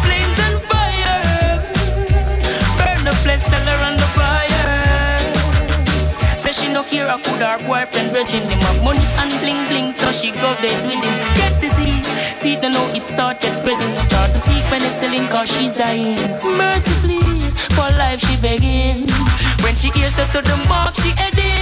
Flames 0.00 0.38
and 0.48 0.56
fire. 0.64 1.60
Burn 2.80 3.04
the 3.04 3.12
flesh, 3.20 3.42
sell 3.42 3.60
her 3.68 3.84
on 3.84 3.96
the 4.00 4.08
fire. 4.16 5.18
Say 6.38 6.52
she 6.52 6.72
no 6.72 6.84
care 6.84 7.06
I 7.06 7.20
could 7.20 7.42
her 7.44 7.58
boyfriend 7.68 8.12
virgin 8.12 8.48
him 8.48 8.60
have 8.60 8.82
money 8.82 9.04
and 9.20 9.30
bling 9.40 9.60
bling 9.68 9.92
so 9.92 10.10
she 10.10 10.30
go 10.30 10.56
bed 10.64 10.80
with 10.88 11.04
him 11.04 11.16
Get 11.36 11.60
disease, 11.60 12.08
see 12.40 12.56
the 12.56 12.70
know 12.70 12.88
it 12.96 13.04
started 13.04 13.52
spreading 13.52 13.94
start 14.08 14.32
to 14.32 14.38
seek 14.38 14.64
penicillin 14.72 15.28
cause 15.28 15.52
she's 15.52 15.74
dying 15.74 16.16
Mercy 16.56 16.96
please, 17.04 17.54
for 17.76 17.92
life 18.00 18.20
she 18.20 18.40
begging 18.40 19.04
When 19.60 19.74
she 19.76 19.90
hears 19.90 20.18
up 20.18 20.30
to 20.30 20.40
the 20.40 20.56
mark 20.66 20.94
she 20.94 21.10
heading 21.10 21.59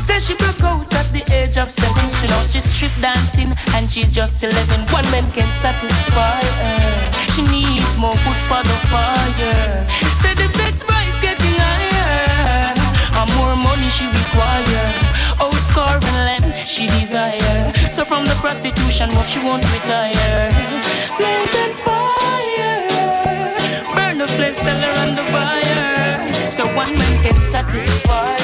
Says 0.00 0.26
she 0.26 0.34
broke 0.34 0.62
out 0.62 0.92
at 0.94 1.06
the 1.12 1.22
age 1.32 1.56
of 1.56 1.70
seven. 1.70 2.10
She 2.10 2.26
now 2.26 2.42
she's 2.42 2.64
strip 2.64 2.92
dancing 3.00 3.52
and 3.74 3.88
she's 3.90 4.12
just 4.14 4.42
eleven. 4.42 4.80
One 4.90 5.08
man 5.10 5.30
can't 5.32 5.54
satisfy 5.64 6.40
her. 6.42 7.12
She 7.34 7.42
needs 7.48 7.96
more 7.96 8.16
wood 8.26 8.40
for 8.50 8.62
the 8.62 8.78
fire. 8.92 9.86
Said 10.22 10.36
the 10.36 10.48
sex 10.58 10.82
price 10.82 11.18
getting 11.20 11.56
higher. 11.56 12.74
And 13.18 13.30
more 13.38 13.56
money 13.56 13.88
she 13.88 14.06
require. 14.06 14.86
oh 15.40 15.52
score 15.68 15.96
and 15.96 16.20
land 16.26 16.66
she 16.66 16.86
desire. 16.86 17.72
So 17.90 18.04
from 18.04 18.24
the 18.24 18.34
prostitution 18.40 19.10
what 19.14 19.28
she 19.28 19.40
won't 19.40 19.64
retire. 19.72 20.48
Flames 21.16 21.54
and 21.64 21.74
fire, 21.84 22.80
burn 23.94 24.18
the 24.18 24.26
place, 24.36 24.56
seller 24.56 24.92
on 25.02 25.16
the 25.16 25.24
fire. 25.34 26.50
So 26.50 26.64
one 26.74 26.96
man 26.96 27.22
can 27.22 27.36
satisfy. 27.52 28.39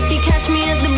If 0.00 0.12
you 0.12 0.20
catch 0.20 0.48
me 0.48 0.62
at 0.70 0.80
the 0.80 0.97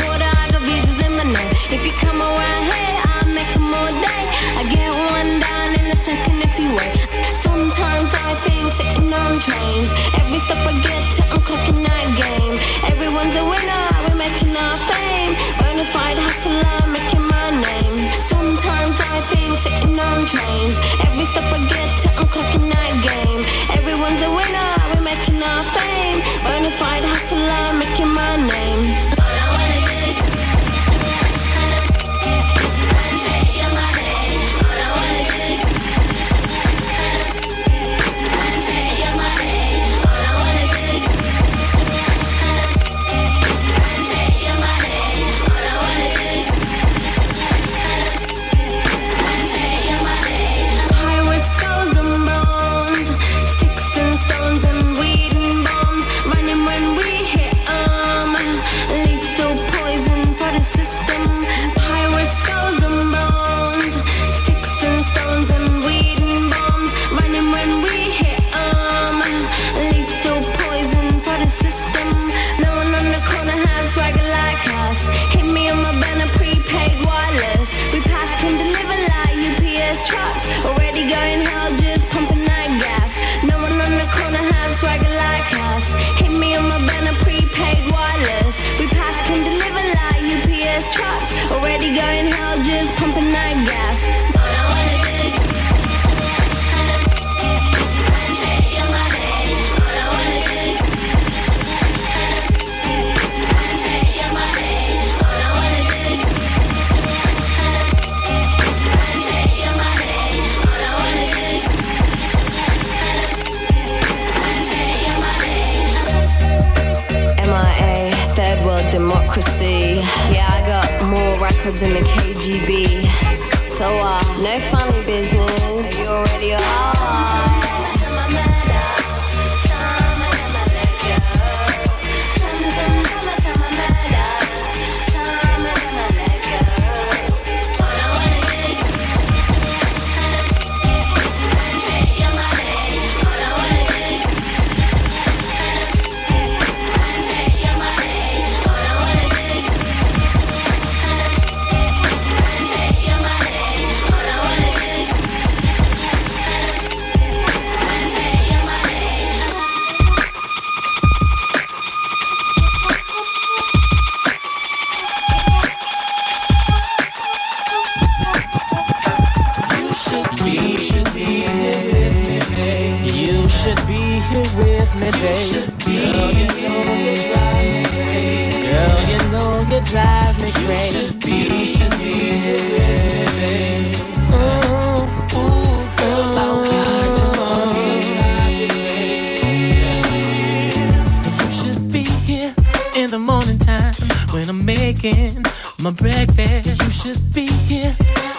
my 195.79 195.91
breakfast. 195.91 196.67
You 196.83 196.91
should 196.91 197.35
be 197.35 197.47
here 197.69 197.97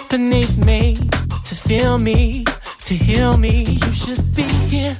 beneath 0.09 0.57
me 0.57 0.95
to 1.45 1.55
feel 1.55 1.97
me, 1.99 2.45
to 2.85 2.93
heal 2.93 3.37
me. 3.37 3.63
You 3.63 3.93
should 3.93 4.35
be 4.35 4.47
here 4.73 4.95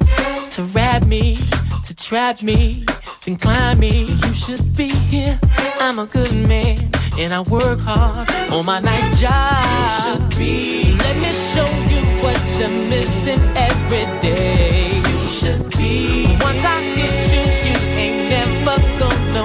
to 0.52 0.64
wrap 0.74 1.06
me, 1.06 1.38
to 1.86 1.96
trap 1.96 2.42
me, 2.42 2.86
then 3.26 3.36
climb 3.38 3.80
me. 3.80 4.06
You 4.24 4.34
should 4.34 4.76
be 4.76 4.90
here. 5.12 5.40
I'm 5.80 6.00
a 6.00 6.06
good 6.06 6.34
man 6.48 6.92
and 7.18 7.34
I 7.34 7.42
work 7.42 7.80
hard 7.80 8.30
on 8.52 8.66
my 8.66 8.80
night 8.80 9.14
job. 9.16 9.66
You 9.78 9.88
should 10.02 10.38
be. 10.38 10.96
Let 10.98 11.16
me 11.18 11.32
show 11.34 11.70
you 11.92 12.02
what 12.24 12.40
you're 12.58 12.90
missing 12.90 13.42
every 13.56 14.06
day. 14.20 15.02
You 15.10 15.26
should 15.28 15.70
be. 15.78 16.26
Once 16.42 16.64
I 16.64 16.78
get 16.96 17.14
you, 17.34 17.44
you 17.68 17.78
ain't 18.04 18.30
never 18.30 18.78
gonna. 19.00 19.41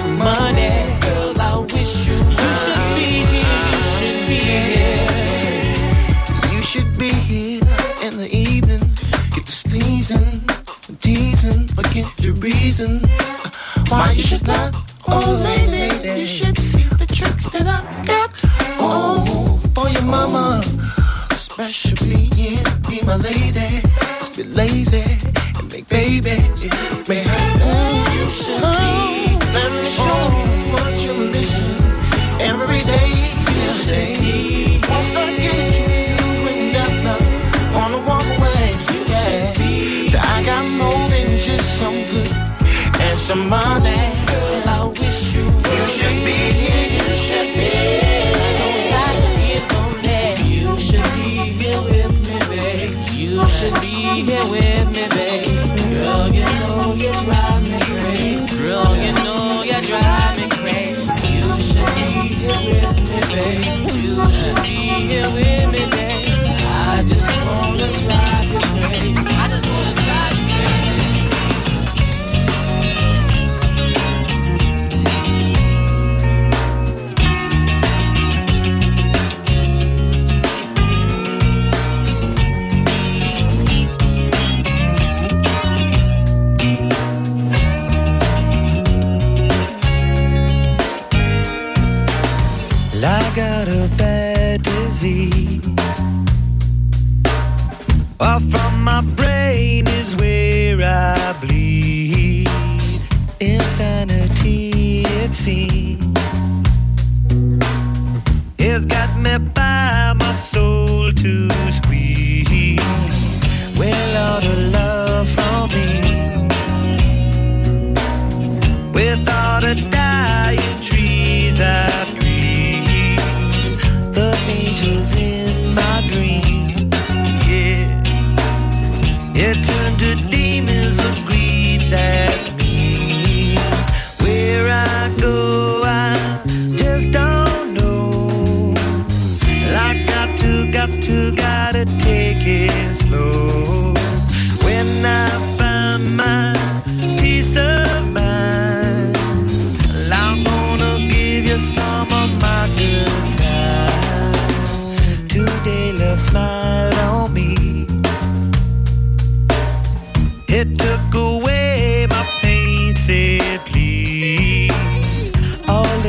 my 0.00 0.06
money. 0.06 0.98
Girl, 1.00 1.40
I 1.40 1.58
wish 1.58 2.06
you. 2.06 2.14
You 2.14 2.54
should 2.62 2.84
be 2.94 3.24
here. 3.32 3.62
You 3.72 3.82
should 3.96 4.20
be 4.28 4.38
here. 4.38 5.74
You 6.52 6.62
should 6.62 6.98
be 6.98 7.10
here 7.10 7.62
in 8.02 8.16
the 8.18 8.28
evening. 8.30 8.80
Get 9.34 9.46
the 9.46 9.52
sneezing, 9.52 10.42
teasing. 11.00 11.68
Forget 11.68 12.06
your 12.20 12.34
reason 12.34 13.00
why 13.88 14.12
you 14.12 14.22
should 14.22 14.46
not, 14.46 14.74
Oh, 15.08 15.40
lady, 15.44 16.20
you 16.20 16.26
should 16.26 16.58
see 16.58 16.82
the 16.98 17.06
tricks 17.06 17.46
that 17.48 17.66
I 17.66 17.80
got. 18.04 18.30
Oh, 18.78 19.60
for 19.74 19.88
your 19.88 20.02
mama. 20.02 20.62
Especially, 21.30 22.28
yeah, 22.34 22.62
be 22.88 23.00
my 23.04 23.16
lady. 23.16 23.82
Just 24.18 24.36
be 24.36 24.42
lazy 24.42 25.04
and 25.56 25.70
make 25.72 25.88
babies. 25.88 26.64
Yeah, 26.64 27.04
money. 43.44 44.25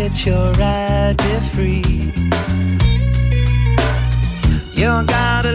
let 0.08 0.26
your 0.26 0.52
ride 0.54 1.18
be 1.18 1.34
free. 1.52 2.12
You 4.74 5.04
gotta 5.06 5.52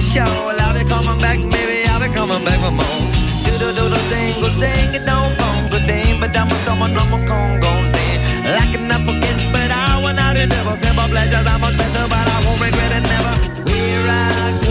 my 0.00 0.06
show. 0.06 0.24
Well, 0.46 0.60
I'll 0.60 0.74
be 0.74 0.84
coming 0.88 1.20
back, 1.20 1.38
baby, 1.38 1.88
I'll 1.88 2.00
be 2.00 2.08
coming 2.08 2.44
back 2.44 2.58
for 2.64 2.72
more. 2.72 3.00
Do 3.44 3.52
do 3.60 3.68
do 3.76 3.84
do 3.92 4.00
dingo, 4.08 4.48
sing 4.48 4.94
it, 4.94 5.04
don't 5.04 5.36
bongo 5.38 5.78
ding, 5.86 6.20
but 6.20 6.36
I'm 6.36 6.48
a 6.48 6.54
someone, 6.64 6.94
no 6.94 7.04
more 7.06 7.24
congo 7.26 7.70
ding. 7.94 8.20
I 8.62 8.64
cannot 8.72 9.02
forget, 9.06 9.38
but 9.52 9.70
I 9.70 10.00
will 10.02 10.14
not 10.14 10.36
endeavor. 10.36 10.76
Simple 10.76 11.08
pleasures 11.12 11.46
I'm 11.46 11.60
much 11.60 11.76
better, 11.76 12.06
but 12.12 12.26
I 12.34 12.38
won't 12.44 12.60
regret 12.60 12.92
it 12.98 13.04
never. 13.12 13.34
We 13.66 13.80
ride. 14.06 14.69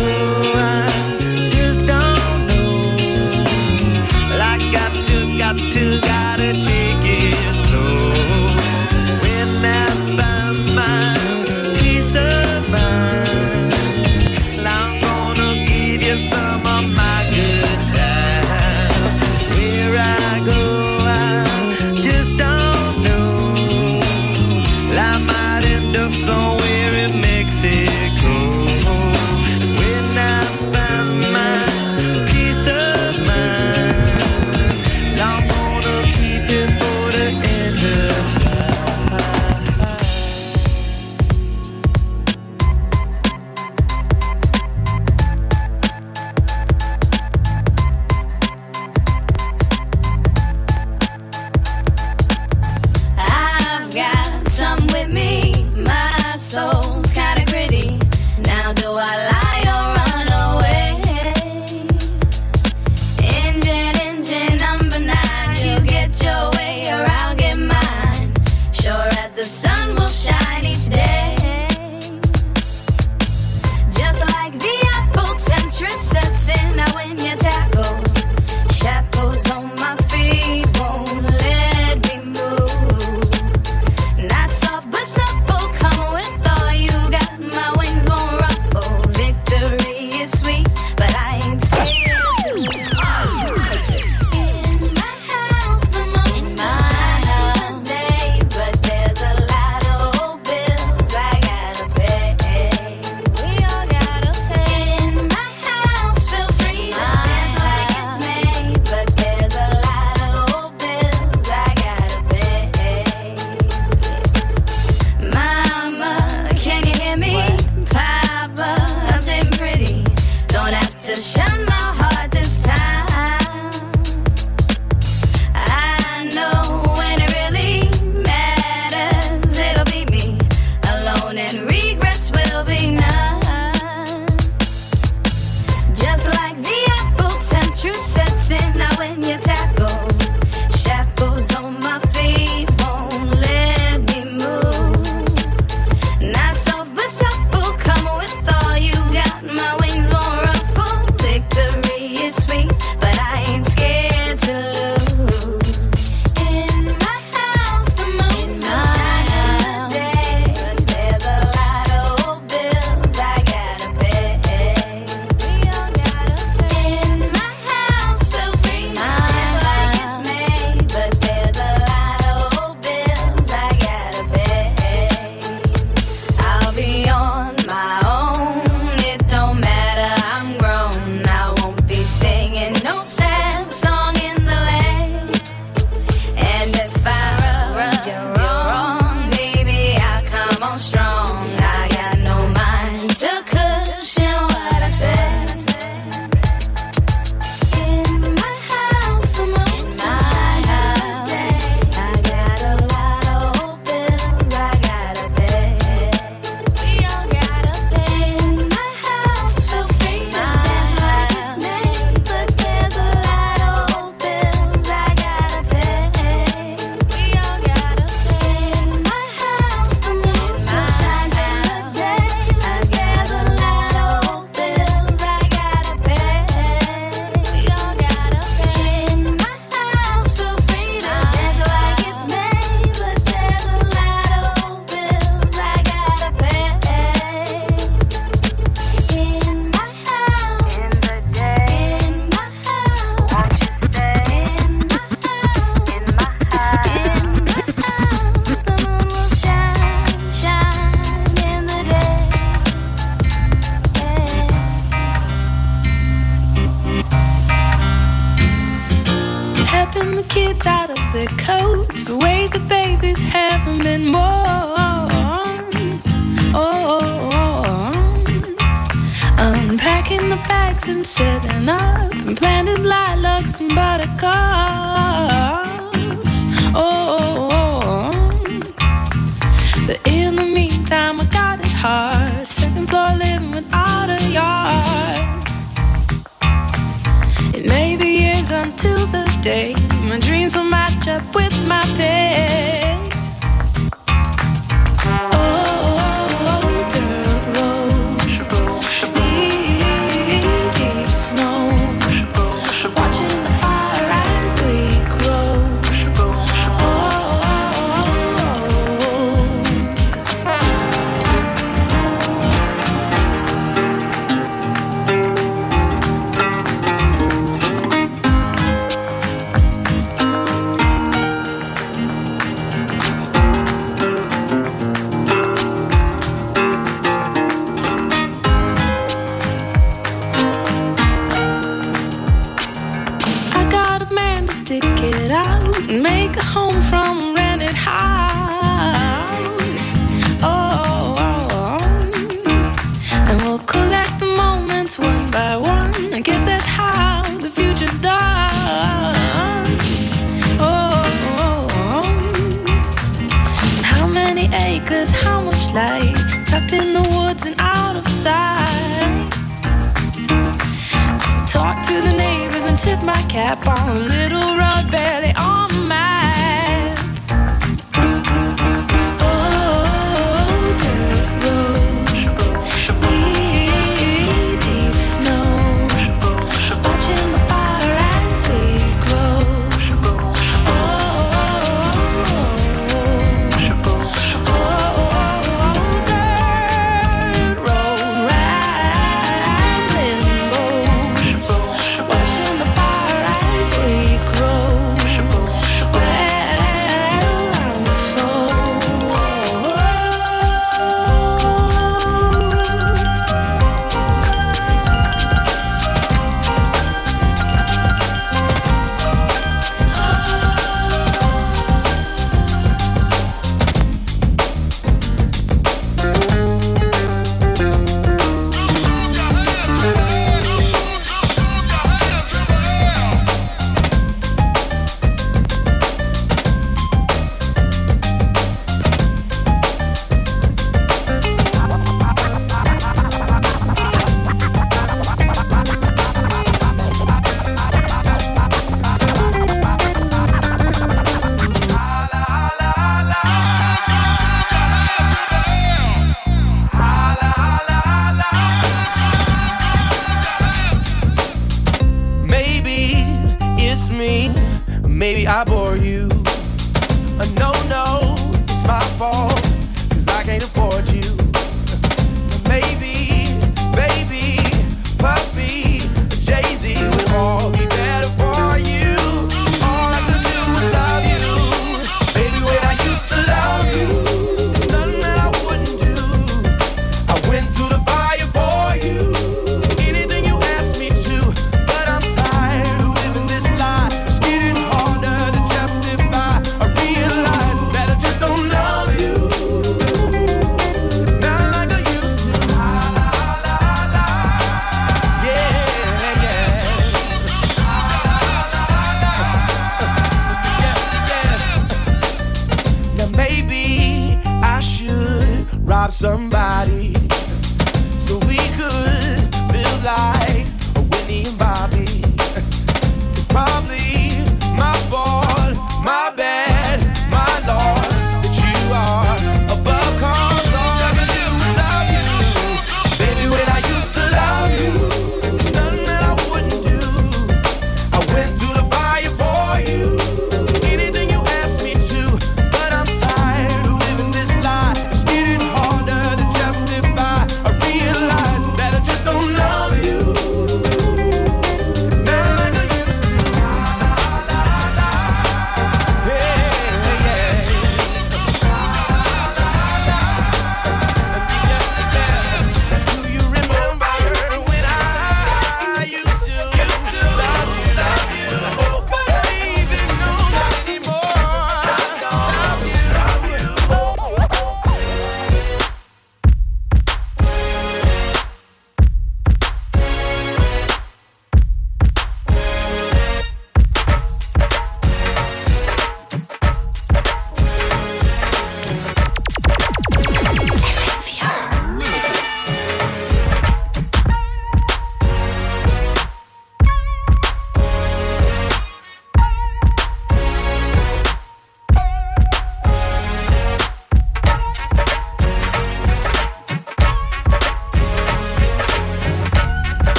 Day 289.50 289.79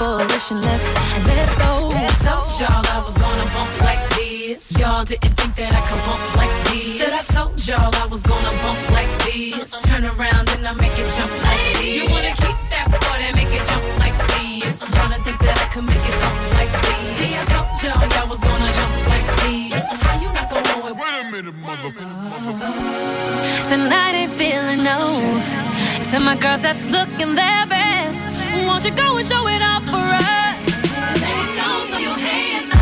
inspiration. 0.00 0.60
Let's 0.62 0.84
let's 1.28 1.54
go. 1.60 1.90
I 1.92 2.08
told 2.24 2.48
y'all 2.58 2.86
I 2.96 3.02
was 3.04 3.16
gonna 3.16 3.44
bump 3.52 3.80
like 3.82 4.02
this. 4.16 4.72
Y'all 4.78 5.04
didn't 5.04 5.34
think 5.36 5.54
that 5.56 5.72
I 5.76 5.82
could 5.88 6.02
bump 6.08 6.24
like 6.40 6.54
this. 6.72 6.98
Said 6.98 7.12
I 7.12 7.22
told 7.36 7.60
y'all 7.68 7.94
I 7.94 8.06
was 8.06 8.22
gonna 8.22 8.54
bump 8.64 8.80
like 8.96 9.12
this. 9.28 9.70
Turn 9.82 10.04
around 10.04 10.48
and 10.56 10.66
I 10.66 10.72
make 10.74 10.96
it 10.96 11.08
jump 11.16 11.32
like 11.44 11.76
this. 11.76 11.96
You 11.96 12.04
wanna 12.08 12.32
keep 12.32 12.58
that 12.72 12.88
part 12.88 13.20
and 13.20 13.36
make 13.36 13.52
it 13.52 13.64
jump 13.68 13.84
like 14.00 14.16
this? 14.32 14.80
I'm 14.80 15.10
didn't 15.10 15.24
think 15.26 15.38
that 15.44 15.56
I 15.60 15.66
could 15.72 15.84
make 15.84 16.06
it 16.10 16.16
bump 16.22 16.38
like 16.56 16.72
this. 16.86 17.04
See, 17.18 17.32
I 17.36 17.44
told 17.52 17.70
y'all 17.84 18.04
y'all 18.14 18.28
was 18.32 18.40
gonna 18.40 18.70
jump 18.78 18.94
like 19.12 19.28
this. 19.44 20.00
How 20.00 20.16
you 20.24 20.30
not 20.32 20.46
gonna 20.48 20.68
know 20.70 20.88
it? 20.88 20.94
Wait 20.96 21.14
a 21.20 21.24
minute, 21.28 21.56
motherfucker. 21.60 22.08
Mother. 22.40 22.64
Uh, 22.64 23.68
tonight 23.68 24.14
ain't 24.16 24.32
feeling 24.40 24.80
no. 24.80 25.00
To 26.10 26.16
my 26.18 26.34
girls 26.40 26.62
that's 26.62 26.90
looking 26.90 27.36
there, 27.36 27.66
baby 27.66 27.79
won't 28.70 28.84
you 28.84 28.94
go 28.94 29.16
and 29.18 29.26
show 29.26 29.46
it 29.48 29.62
off 29.62 29.82
for 29.90 29.98
us? 29.98 30.62
Ladies, 31.20 31.52
go 31.58 31.68
throw 31.90 31.98
your 31.98 32.14
hands 32.14 32.70
up. 32.72 32.78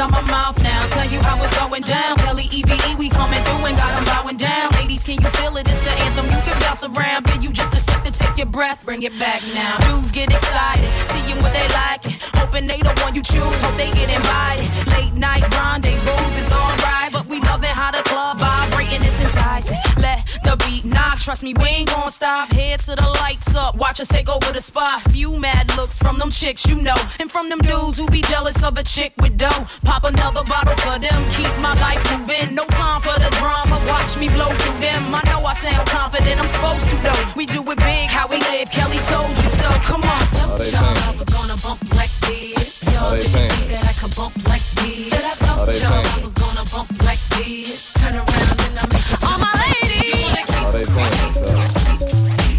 On 0.00 0.10
my 0.12 0.22
mouth 0.32 0.56
now, 0.62 0.86
tell 0.96 1.04
you 1.12 1.20
how 1.20 1.36
it's 1.44 1.52
going 1.60 1.82
down. 1.82 2.16
Kelly 2.24 2.48
EVE, 2.50 2.98
we 2.98 3.10
coming 3.10 3.42
through 3.44 3.66
and 3.66 3.76
got 3.76 3.92
them 3.92 4.04
bowing 4.06 4.38
down. 4.38 4.72
Ladies, 4.80 5.04
can 5.04 5.20
you 5.20 5.28
feel 5.28 5.54
it? 5.58 5.68
It's 5.68 5.84
the 5.84 5.90
anthem 5.90 6.24
you 6.24 6.40
can 6.40 6.58
bounce 6.62 6.82
around. 6.82 7.26
Then 7.26 7.42
you 7.42 7.52
just 7.52 7.74
accept 7.74 8.00
second, 8.00 8.14
take 8.14 8.38
your 8.38 8.46
breath, 8.46 8.82
bring 8.86 9.02
it 9.02 9.12
back 9.18 9.42
now. 9.52 9.76
Dudes 9.92 10.10
get 10.10 10.30
excited, 10.30 10.88
seeing 11.04 11.36
what 11.42 11.52
they 11.52 11.68
like, 11.68 12.02
hoping 12.32 12.66
they 12.66 12.78
the 12.78 12.94
one 13.04 13.14
you 13.14 13.20
choose. 13.20 13.60
Hope 13.60 13.76
they 13.76 13.92
get 13.92 14.08
invited 14.08 14.79
midnight 15.20 15.42
rendezvous 15.52 16.40
is 16.40 16.50
alright, 16.52 17.12
but 17.12 17.26
we 17.26 17.38
love 17.40 17.62
it 17.62 17.74
how 17.76 17.90
the 17.90 18.02
club 18.08 18.38
vibrating 18.38 19.00
this 19.00 19.20
enticing. 19.20 19.76
Let 20.00 20.24
the 20.44 20.56
beat 20.64 20.84
knock, 20.84 21.18
trust 21.18 21.42
me, 21.42 21.52
we 21.52 21.68
ain't 21.68 21.90
gonna 21.90 22.10
stop. 22.10 22.50
Head 22.50 22.80
to 22.80 22.96
the 22.96 23.08
lights 23.20 23.54
up, 23.54 23.76
watch 23.76 24.00
us 24.00 24.08
take 24.08 24.30
over 24.30 24.50
the 24.52 24.62
spot. 24.62 25.02
Few 25.12 25.36
mad 25.36 25.76
looks 25.76 25.98
from 25.98 26.18
them 26.18 26.30
chicks, 26.30 26.64
you 26.66 26.80
know, 26.80 26.96
and 27.20 27.30
from 27.30 27.50
them 27.50 27.58
dudes 27.60 27.98
who 27.98 28.06
be 28.08 28.22
jealous 28.22 28.62
of 28.62 28.78
a 28.78 28.82
chick 28.82 29.12
with 29.20 29.36
dough. 29.36 29.66
Pop 29.84 30.04
another 30.04 30.44
bottle 30.48 30.76
for 30.84 30.98
them, 30.98 31.20
keep 31.36 31.52
my 31.60 31.74
life 31.84 32.00
moving. 32.12 32.54
No 32.54 32.64
time 32.80 33.00
for 33.02 33.16
the 33.20 33.30
drama, 33.36 33.76
watch 33.92 34.16
me 34.16 34.28
blow 34.30 34.48
through 34.48 34.80
them. 34.80 35.02
I 35.14 35.20
know 35.28 35.44
I 35.44 35.52
sound 35.52 35.86
confident, 35.88 36.40
I'm 36.40 36.48
supposed 36.48 36.86
to 36.92 36.96
know. 37.04 37.18
We 37.36 37.44
do 37.44 37.60
it 37.70 37.78
big, 37.78 38.08
how 38.08 38.26
we 38.28 38.38
live, 38.38 38.70
Kelly 38.70 39.00
told 39.04 39.36
you 39.36 39.50
so. 39.60 39.68
Come 39.84 40.02
on, 40.02 40.24
tell 40.32 40.56
me, 40.56 41.24
gonna 41.28 41.56
bump 41.60 41.80
like 41.94 42.14
this. 42.24 42.59
Y'all 43.00 43.16
they 43.16 43.16
didn't 43.16 43.32
saying 43.32 43.48
think 43.48 43.80
that 43.80 43.88
I 43.88 43.96
could 43.96 44.12
bump 44.12 44.36
like 44.44 44.60
this. 44.60 45.08
Said 45.08 45.24
I 45.24 45.32
told 45.40 45.72
they 45.72 45.80
y'all 45.80 45.88
saying 45.88 46.04
I 46.04 46.20
was 46.20 46.36
gonna 46.36 46.64
bump 46.68 46.92
like 47.00 47.22
this. 47.40 47.96
Turn 47.96 48.12
around 48.12 48.60
and 48.60 48.76
I 48.76 48.84
make 48.92 49.08
it. 49.08 49.24
All 49.24 49.40
my 49.40 49.48
ladies. 49.56 50.20
You 50.20 50.68
they 50.68 50.84
saying 50.84 51.32
so. 51.40 51.48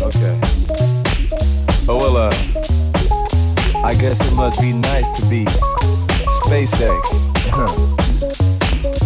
Okay. 0.09 0.33
Oh 1.85 2.01
well, 2.01 2.17
uh, 2.25 2.33
I 3.85 3.93
guess 4.01 4.17
it 4.25 4.33
must 4.35 4.57
be 4.57 4.73
nice 4.73 5.13
to 5.21 5.29
be 5.29 5.45
SpaceX. 6.41 7.05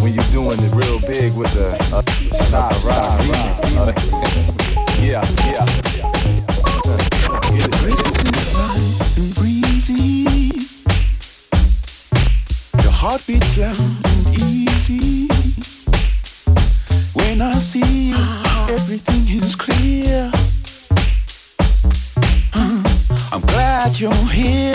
when 0.01 0.13
you're 0.13 0.31
doing 0.31 0.55
it 0.55 0.71
real 0.71 1.03
big 1.03 1.35
with 1.35 1.51
the 1.51 1.75
uh, 1.91 2.01
side 2.31 2.71
ride 2.87 3.19
remix. 3.27 3.75
Uh, 3.75 3.91
yeah, 5.03 5.19
yeah. 5.51 5.67
and 7.75 8.54
Your 13.05 13.11
heart 13.11 13.27
beats 13.27 13.57
loud 13.59 13.77
and 13.77 14.35
easy. 14.35 15.27
When 17.13 17.39
I 17.39 17.51
see 17.59 18.09
you, 18.09 18.15
everything 18.73 19.37
is 19.37 19.55
clear. 19.55 20.31
I'm 23.31 23.41
glad 23.41 23.99
you're 23.99 24.11
here. 24.33 24.74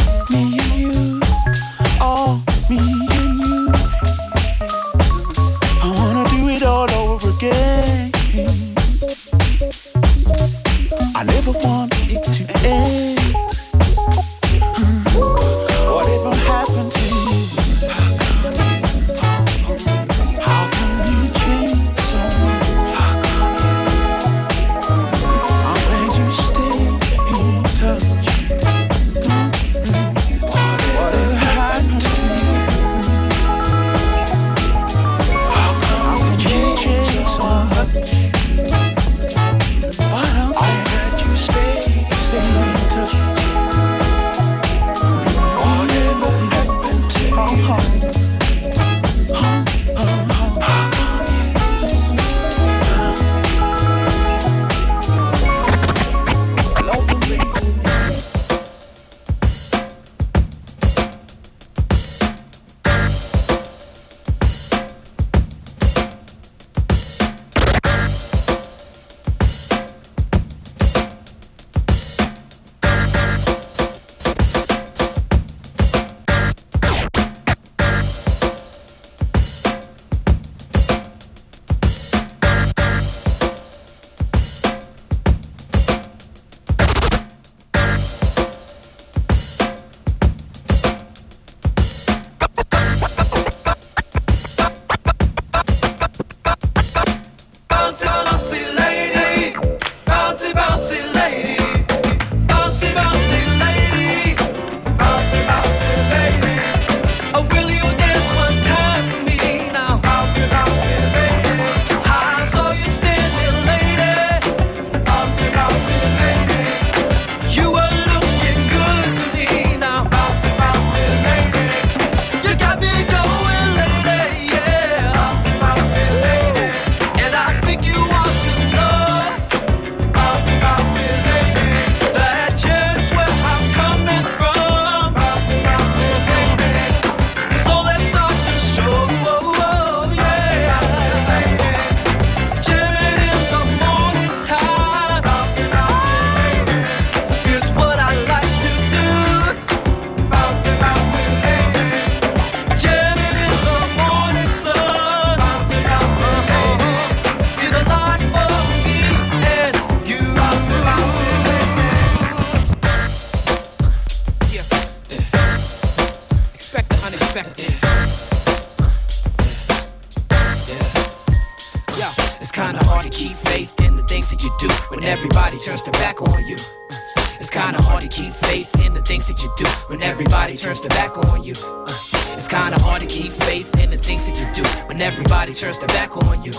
It's 177.39 177.49
kinda 177.49 177.81
hard 177.83 178.03
to 178.03 178.07
keep 178.07 178.33
faith 178.33 178.69
in 178.85 178.93
the 178.93 179.01
things 179.01 179.27
that 179.27 179.41
you 179.41 179.51
do 179.57 179.65
when 179.87 180.01
everybody 180.03 180.55
turns 180.55 180.81
their 180.81 180.89
back 180.89 181.17
on 181.29 181.43
you. 181.43 181.53
Uh, 181.55 181.91
It's 182.35 182.47
kinda 182.47 182.79
hard 182.81 183.01
to 183.01 183.07
keep 183.07 183.31
faith 183.31 183.69
in 183.79 183.89
the 183.91 183.97
things 183.97 184.25
that 184.27 184.39
you 184.39 184.47
do 184.53 184.63
when 184.87 185.01
everybody 185.01 185.53
turns 185.53 185.79
their 185.79 185.87
back 185.89 186.15
on 186.25 186.43
you. 186.43 186.53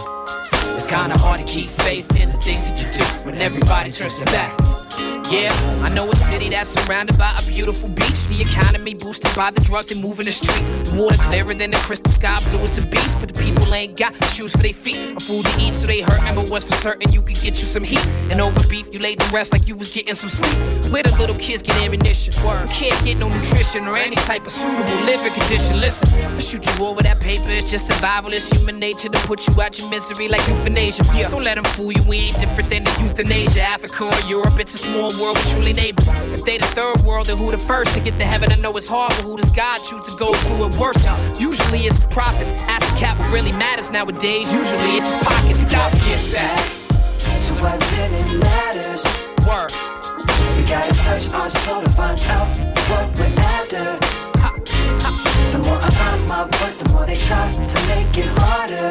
It's 0.74 0.86
kinda 0.86 1.18
hard 1.18 1.40
to 1.40 1.46
keep 1.46 1.68
faith 1.68 2.08
in 2.16 2.28
the 2.30 2.38
things 2.38 2.68
that 2.68 2.78
you 2.80 2.88
do 2.98 3.04
when 3.24 3.40
everybody 3.40 3.90
turns 3.90 4.18
their 4.18 4.32
back. 4.32 4.52
Yeah, 5.30 5.52
I 5.82 5.88
know 5.88 6.10
a 6.10 6.16
city 6.16 6.50
that's 6.50 6.70
surrounded 6.70 7.16
by 7.16 7.32
a 7.38 7.42
beautiful 7.46 7.88
beach. 7.88 8.20
The 8.26 8.42
economy 8.42 8.94
boosted 8.94 9.34
by 9.34 9.50
the 9.50 9.60
drugs 9.62 9.90
and 9.90 10.00
moving 10.02 10.26
the 10.26 10.32
street. 10.32 10.62
The 10.84 10.92
water 10.92 11.16
clearer 11.16 11.54
than 11.54 11.70
the 11.70 11.78
crystal 11.78 12.12
sky, 12.12 12.38
blue 12.50 12.60
as 12.60 12.72
the 12.72 12.86
beast. 12.86 13.18
But 13.20 13.34
the 13.34 13.41
ain't 13.72 13.96
got 13.96 14.12
shoes 14.24 14.52
for 14.52 14.62
their 14.62 14.72
feet 14.72 15.16
or 15.16 15.20
food 15.20 15.44
to 15.46 15.60
eat, 15.60 15.72
so 15.72 15.86
they 15.86 16.00
hurt. 16.02 16.18
Remember 16.18 16.42
what's 16.42 16.64
for 16.64 16.76
certain, 16.76 17.12
you 17.12 17.22
could 17.22 17.40
get 17.40 17.60
you 17.60 17.66
some 17.66 17.84
heat. 17.84 18.04
And 18.30 18.40
over 18.40 18.60
beef, 18.68 18.92
you 18.92 19.00
laid 19.00 19.20
to 19.20 19.30
rest 19.34 19.52
like 19.52 19.66
you 19.68 19.76
was 19.76 19.90
getting 19.92 20.14
some 20.14 20.30
sleep. 20.30 20.92
Where 20.92 21.02
the 21.02 21.14
little 21.16 21.36
kids 21.36 21.62
get 21.62 21.76
ammunition, 21.76 22.34
you 22.34 22.68
can't 22.68 23.04
get 23.04 23.16
no 23.18 23.28
nutrition 23.28 23.86
or 23.86 23.96
any 23.96 24.16
type 24.16 24.44
of 24.46 24.52
suitable 24.52 24.96
living 25.04 25.32
condition. 25.32 25.80
Listen, 25.80 26.08
I 26.08 26.38
shoot 26.38 26.64
you 26.66 26.84
over 26.84 27.02
that 27.02 27.20
paper, 27.20 27.46
it's 27.48 27.70
just 27.70 27.86
survival. 27.86 28.32
It's 28.32 28.50
human 28.50 28.78
nature 28.78 29.08
to 29.08 29.18
put 29.26 29.46
you 29.48 29.60
out 29.60 29.78
your 29.78 29.88
misery 29.90 30.28
like 30.28 30.46
euthanasia. 30.48 31.04
Yeah, 31.14 31.30
don't 31.30 31.44
let 31.44 31.56
them 31.56 31.64
fool 31.64 31.92
you, 31.92 32.02
we 32.04 32.16
ain't 32.18 32.38
different 32.38 32.70
than 32.70 32.84
the 32.84 32.90
youth 33.02 33.18
in 33.18 33.30
Asia. 33.30 33.62
Africa 33.62 34.04
or 34.04 34.28
Europe, 34.28 34.58
it's 34.58 34.74
a 34.74 34.78
small 34.78 35.10
world 35.20 35.36
with 35.36 35.50
truly 35.52 35.72
neighbors. 35.72 36.08
If 36.34 36.44
they 36.44 36.58
the 36.58 36.66
third 36.66 37.00
world, 37.02 37.26
then 37.26 37.36
who 37.38 37.50
the 37.50 37.58
first 37.58 37.94
to 37.94 38.00
get 38.00 38.18
to 38.18 38.24
heaven? 38.24 38.52
I 38.52 38.56
know 38.56 38.76
it's 38.76 38.88
hard, 38.88 39.10
but 39.16 39.22
who 39.22 39.36
does 39.36 39.50
God 39.50 39.78
choose 39.84 40.04
to 40.06 40.16
go 40.16 40.32
through 40.32 40.66
it 40.66 40.74
worse? 40.76 41.02
Usually 41.38 41.80
it's 41.80 42.04
the 42.04 42.08
prophets. 42.08 42.50
Ask 42.68 42.92
the 42.92 42.98
cap 42.98 43.18
really 43.32 43.52
matters 43.62 43.92
nowadays. 43.92 44.52
Usually 44.52 44.96
it's 44.98 45.06
his 45.12 45.22
pocket. 45.22 45.54
Stop, 45.54 45.92
get 46.08 46.22
back 46.34 46.58
to 47.46 47.52
what 47.62 47.78
really 47.92 48.24
matters. 48.38 49.02
Word. 49.46 49.70
We 50.56 50.62
gotta 50.74 50.94
search 50.94 51.26
our 51.38 51.48
soul 51.48 51.80
to 51.82 51.90
find 51.90 52.18
out 52.36 52.48
what 52.90 53.06
we're 53.16 53.34
after. 53.54 53.84
The 55.52 55.60
more 55.64 55.80
I 55.88 55.90
find 56.00 56.20
my 56.26 56.42
voice, 56.56 56.76
the 56.82 56.88
more 56.92 57.06
they 57.06 57.20
try 57.28 57.46
to 57.72 57.78
make 57.92 58.12
it 58.24 58.30
harder. 58.40 58.90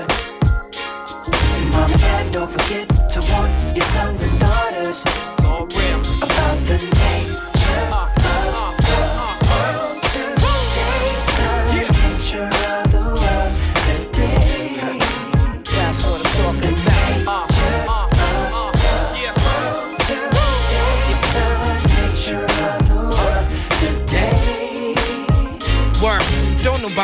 Mom 1.72 1.92
and 1.92 2.02
dad, 2.02 2.32
don't 2.32 2.52
forget 2.58 2.88
to 3.14 3.20
warn 3.32 3.52
your 3.76 3.88
sons 3.96 4.24
and 4.24 4.40
daughters 4.40 5.04
It's 5.06 5.46
all 5.46 5.66
real. 5.78 6.00
about 6.26 6.58
the 6.70 6.78
nature 6.78 7.51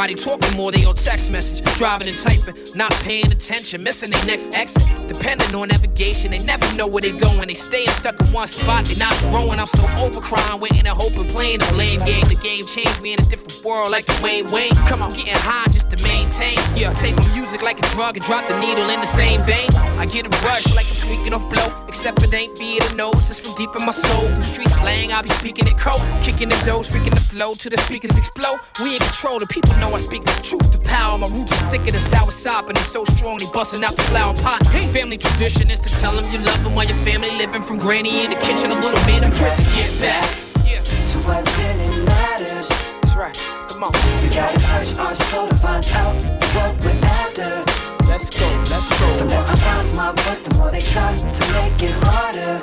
Nobody 0.08 0.24
talking 0.24 0.56
more, 0.56 0.72
they 0.72 0.86
on 0.86 0.96
text 0.96 1.30
message. 1.30 1.66
Driving 1.76 2.08
and 2.08 2.16
typing, 2.16 2.56
not 2.74 2.94
paying 3.04 3.30
attention, 3.30 3.84
missing 3.84 4.10
their 4.10 4.26
next 4.26 4.54
exit. 4.54 4.82
Depending 5.10 5.54
on 5.54 5.68
navigation, 5.68 6.32
they 6.32 6.40
never 6.40 6.66
know 6.78 6.88
where 6.88 7.02
they 7.02 7.12
going. 7.12 7.50
They 7.50 7.54
staying 7.54 7.90
stuck 7.90 8.18
in 8.22 8.32
one 8.32 8.48
spot, 8.48 8.86
they 8.86 8.96
not 8.96 9.14
growing. 9.24 9.60
I'm 9.60 9.66
so 9.66 9.86
over 9.98 10.22
crying, 10.22 10.62
waiting 10.62 10.88
and 10.88 10.88
hoping, 10.88 11.28
playing 11.28 11.62
a 11.62 11.74
lame 11.74 12.00
game. 12.06 12.24
The 12.24 12.36
game 12.36 12.66
changed 12.66 13.02
me 13.02 13.12
in 13.12 13.22
a 13.22 13.26
different 13.26 13.62
world, 13.66 13.92
like 13.92 14.06
Dwayne 14.06 14.50
Wayne. 14.50 14.76
Come 14.88 15.02
on, 15.02 15.12
getting 15.12 15.34
high 15.36 15.68
just 15.74 15.92
to 15.92 16.02
maintain. 16.02 16.56
Yeah, 16.74 16.94
take 16.94 17.18
my 17.18 17.28
music 17.34 17.62
like 17.62 17.78
a 17.80 17.90
drug 17.90 18.16
and 18.16 18.26
drop 18.26 18.48
the 18.48 18.58
needle 18.62 18.90
in 18.90 19.02
the 19.02 19.08
same 19.08 19.44
vein. 19.44 19.68
I 19.98 20.06
get 20.06 20.28
a 20.28 20.30
rush 20.46 20.76
like 20.76 20.88
I'm 20.90 20.96
tweaking 20.96 21.34
off 21.34 21.50
blow, 21.50 21.74
except 21.88 22.22
it 22.22 22.34
ain't 22.34 22.56
via 22.58 22.80
the 22.88 22.96
nose. 22.96 23.30
It's 23.32 23.40
from 23.40 23.56
deep 23.56 23.76
in 23.76 23.84
my 23.84 23.92
soul. 23.92 24.28
Through 24.30 24.44
street 24.44 24.70
slang, 24.70 25.12
I 25.12 25.24
be 25.24 25.30
speaking 25.30 25.68
it 25.68 25.78
cold, 25.80 26.02
kicking 26.22 26.50
the 26.50 26.56
doors, 26.66 26.90
freaking 26.90 27.16
the 27.16 27.20
flow 27.20 27.56
till 27.56 27.72
the 27.72 27.78
speakers 27.78 28.16
explode. 28.16 28.60
We 28.80 28.94
in 28.94 29.00
control, 29.00 29.40
the 29.40 29.48
people 29.48 29.76
know 29.78 29.96
I 29.96 30.00
speak 30.00 30.24
the 30.24 30.32
truth. 30.44 30.72
The 30.72 30.78
power, 30.80 31.18
my 31.18 31.28
roots 31.28 31.52
is 31.52 31.62
thicker 31.74 31.92
than 31.92 32.00
sour 32.00 32.30
sop, 32.30 32.70
and 32.70 32.78
it's 32.78 32.92
so 32.92 33.06
strong 33.06 33.40
they 33.40 33.50
busting 33.52 33.84
out 33.84 33.96
the 33.96 34.04
flower 34.04 34.36
pot. 34.36 34.66
Family 34.94 35.18
tradition 35.18 35.72
is 35.72 35.80
to 35.80 35.90
tell 36.00 36.16
them 36.16 36.30
you 36.32 36.40
love 36.46 36.64
them 36.64 36.76
while 36.76 36.86
your 36.86 36.98
family 36.98 37.32
living 37.32 37.64
from 37.64 37.80
granny 37.80 38.24
in 38.24 38.30
the 38.30 38.38
kitchen, 38.38 38.70
a 38.70 38.76
little 38.76 39.02
man 39.08 39.24
in 39.24 39.32
prison. 39.32 39.66
Get 39.74 39.90
back. 40.00 40.24
Yeah. 40.64 40.84
To 40.84 41.18
what 41.26 41.42
really 41.58 42.06
matters. 42.06 42.70
That's 43.02 43.16
right. 43.16 43.36
Come 43.68 43.84
on. 43.84 43.94
We 44.22 44.30
gotta 44.30 44.60
search 44.60 44.96
our 45.00 45.16
soul 45.16 45.50
to 45.50 45.56
find 45.56 45.86
out 45.90 46.14
what 46.54 46.78
we're 46.84 47.02
after. 47.02 47.97
Let's 48.08 48.30
go, 48.30 48.48
let's 48.72 49.00
go. 49.00 49.18
The 49.18 49.26
more 49.26 49.38
I 49.38 49.56
find 49.56 49.96
my 49.96 50.12
voice, 50.14 50.42
the 50.42 50.56
more 50.56 50.72
they 50.72 50.80
try 50.80 51.16
to 51.18 51.54
make 51.54 51.84
it 51.84 51.92
harder. 52.06 52.62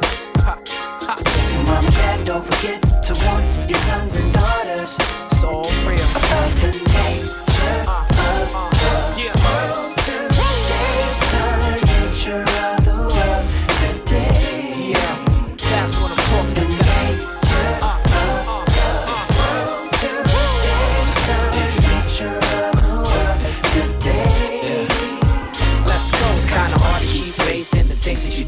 Mom 1.66 1.84
and 1.84 1.94
dad, 1.94 2.26
don't 2.26 2.44
forget 2.44 2.82
to 3.04 3.14
warn 3.24 3.44
your 3.68 3.78
sons 3.78 4.16
and 4.16 4.32
daughters. 4.32 4.98
All 5.44 5.62
real. 5.86 6.00
About 6.16 6.50
the 6.62 6.72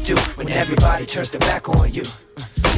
do 0.07 0.15
when 0.37 0.49
everybody 0.49 1.05
turns 1.05 1.31
their 1.31 1.39
back 1.41 1.67
on 1.67 1.91
you. 1.91 2.03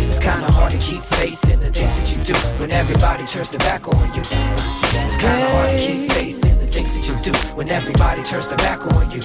It's 0.10 0.20
kinda 0.20 0.52
hard 0.54 0.72
to 0.72 0.80
keep 0.80 1.04
faith 1.04 1.44
in 1.54 1.60
the 1.60 1.70
things 1.72 2.00
that 2.00 2.10
you 2.12 2.24
do 2.24 2.34
when 2.58 2.72
everybody 2.72 3.24
turns 3.28 3.52
their 3.52 3.60
back 3.60 3.88
on 3.88 4.06
you. 4.16 4.24
It's 5.06 5.18
kinda 5.18 5.48
hard 5.54 5.70
to 5.70 5.78
keep 5.88 6.12
faith 6.12 6.44
in 6.44 6.58
the 6.58 6.66
things 6.66 6.92
that 6.98 7.08
you 7.08 7.16
do 7.22 7.32
when 7.54 7.70
everybody 7.70 8.24
turns 8.24 8.48
their 8.48 8.58
back 8.58 8.82
on 8.96 9.12
you. 9.12 9.22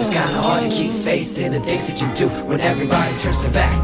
It's 0.00 0.10
kinda 0.10 0.38
hard 0.46 0.64
to 0.64 0.68
keep 0.68 0.92
faith 0.92 1.38
in 1.38 1.52
the 1.52 1.60
things 1.60 1.86
that 1.86 1.98
you 2.02 2.08
do 2.14 2.28
when 2.48 2.60
everybody 2.60 3.14
turns 3.22 3.40
their 3.40 3.52
back. 3.52 3.74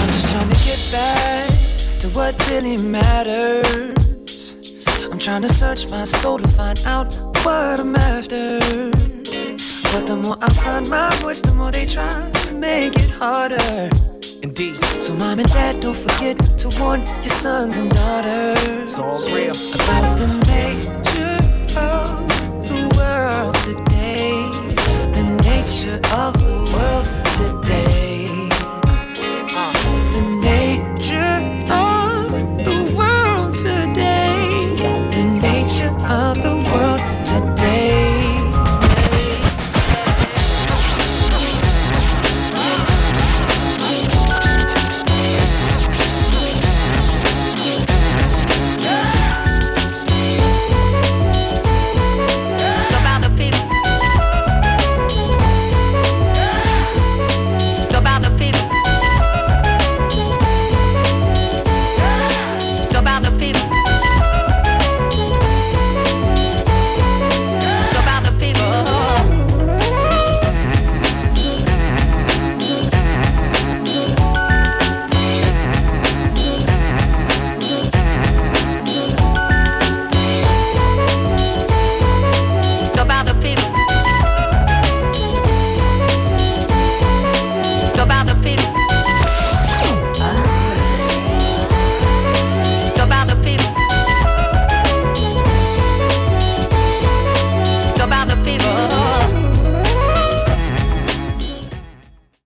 I'm 0.00 0.08
just 0.16 0.30
trying 0.32 0.48
to 0.48 0.60
get 0.68 0.80
back 0.92 1.50
to 2.00 2.08
what 2.16 2.32
really 2.48 2.78
matters. 2.78 4.54
I'm 5.12 5.18
trying 5.18 5.42
to 5.42 5.52
search 5.52 5.88
my 5.88 6.06
soul 6.06 6.38
to 6.38 6.48
find 6.48 6.80
out 6.86 7.06
what 7.44 7.80
I'm 7.80 7.94
after. 7.96 8.90
But 9.92 10.06
the 10.06 10.14
more 10.14 10.36
I 10.40 10.48
find 10.50 10.88
my 10.88 11.12
voice, 11.16 11.40
the 11.42 11.52
more 11.52 11.72
they 11.72 11.84
try 11.84 12.30
to 12.30 12.54
make 12.54 12.94
it 12.94 13.10
harder. 13.10 13.90
Indeed. 14.40 14.76
So 15.00 15.12
mom 15.14 15.40
and 15.40 15.48
dad, 15.48 15.80
don't 15.80 15.96
forget 15.96 16.36
to 16.58 16.68
warn 16.78 17.04
your 17.06 17.34
sons 17.42 17.76
and 17.76 17.90
daughters. 17.90 18.62
It's 18.84 18.98
all 18.98 19.20
real. 19.34 19.56
About 19.74 20.18
the 20.18 20.28
nature 20.46 21.38
of 21.76 22.28
the 22.68 22.82
world 22.96 23.54
today. 23.66 24.30
The 25.16 25.24
nature 25.42 26.00
of 26.14 26.34
the 26.34 26.54
world 26.72 27.19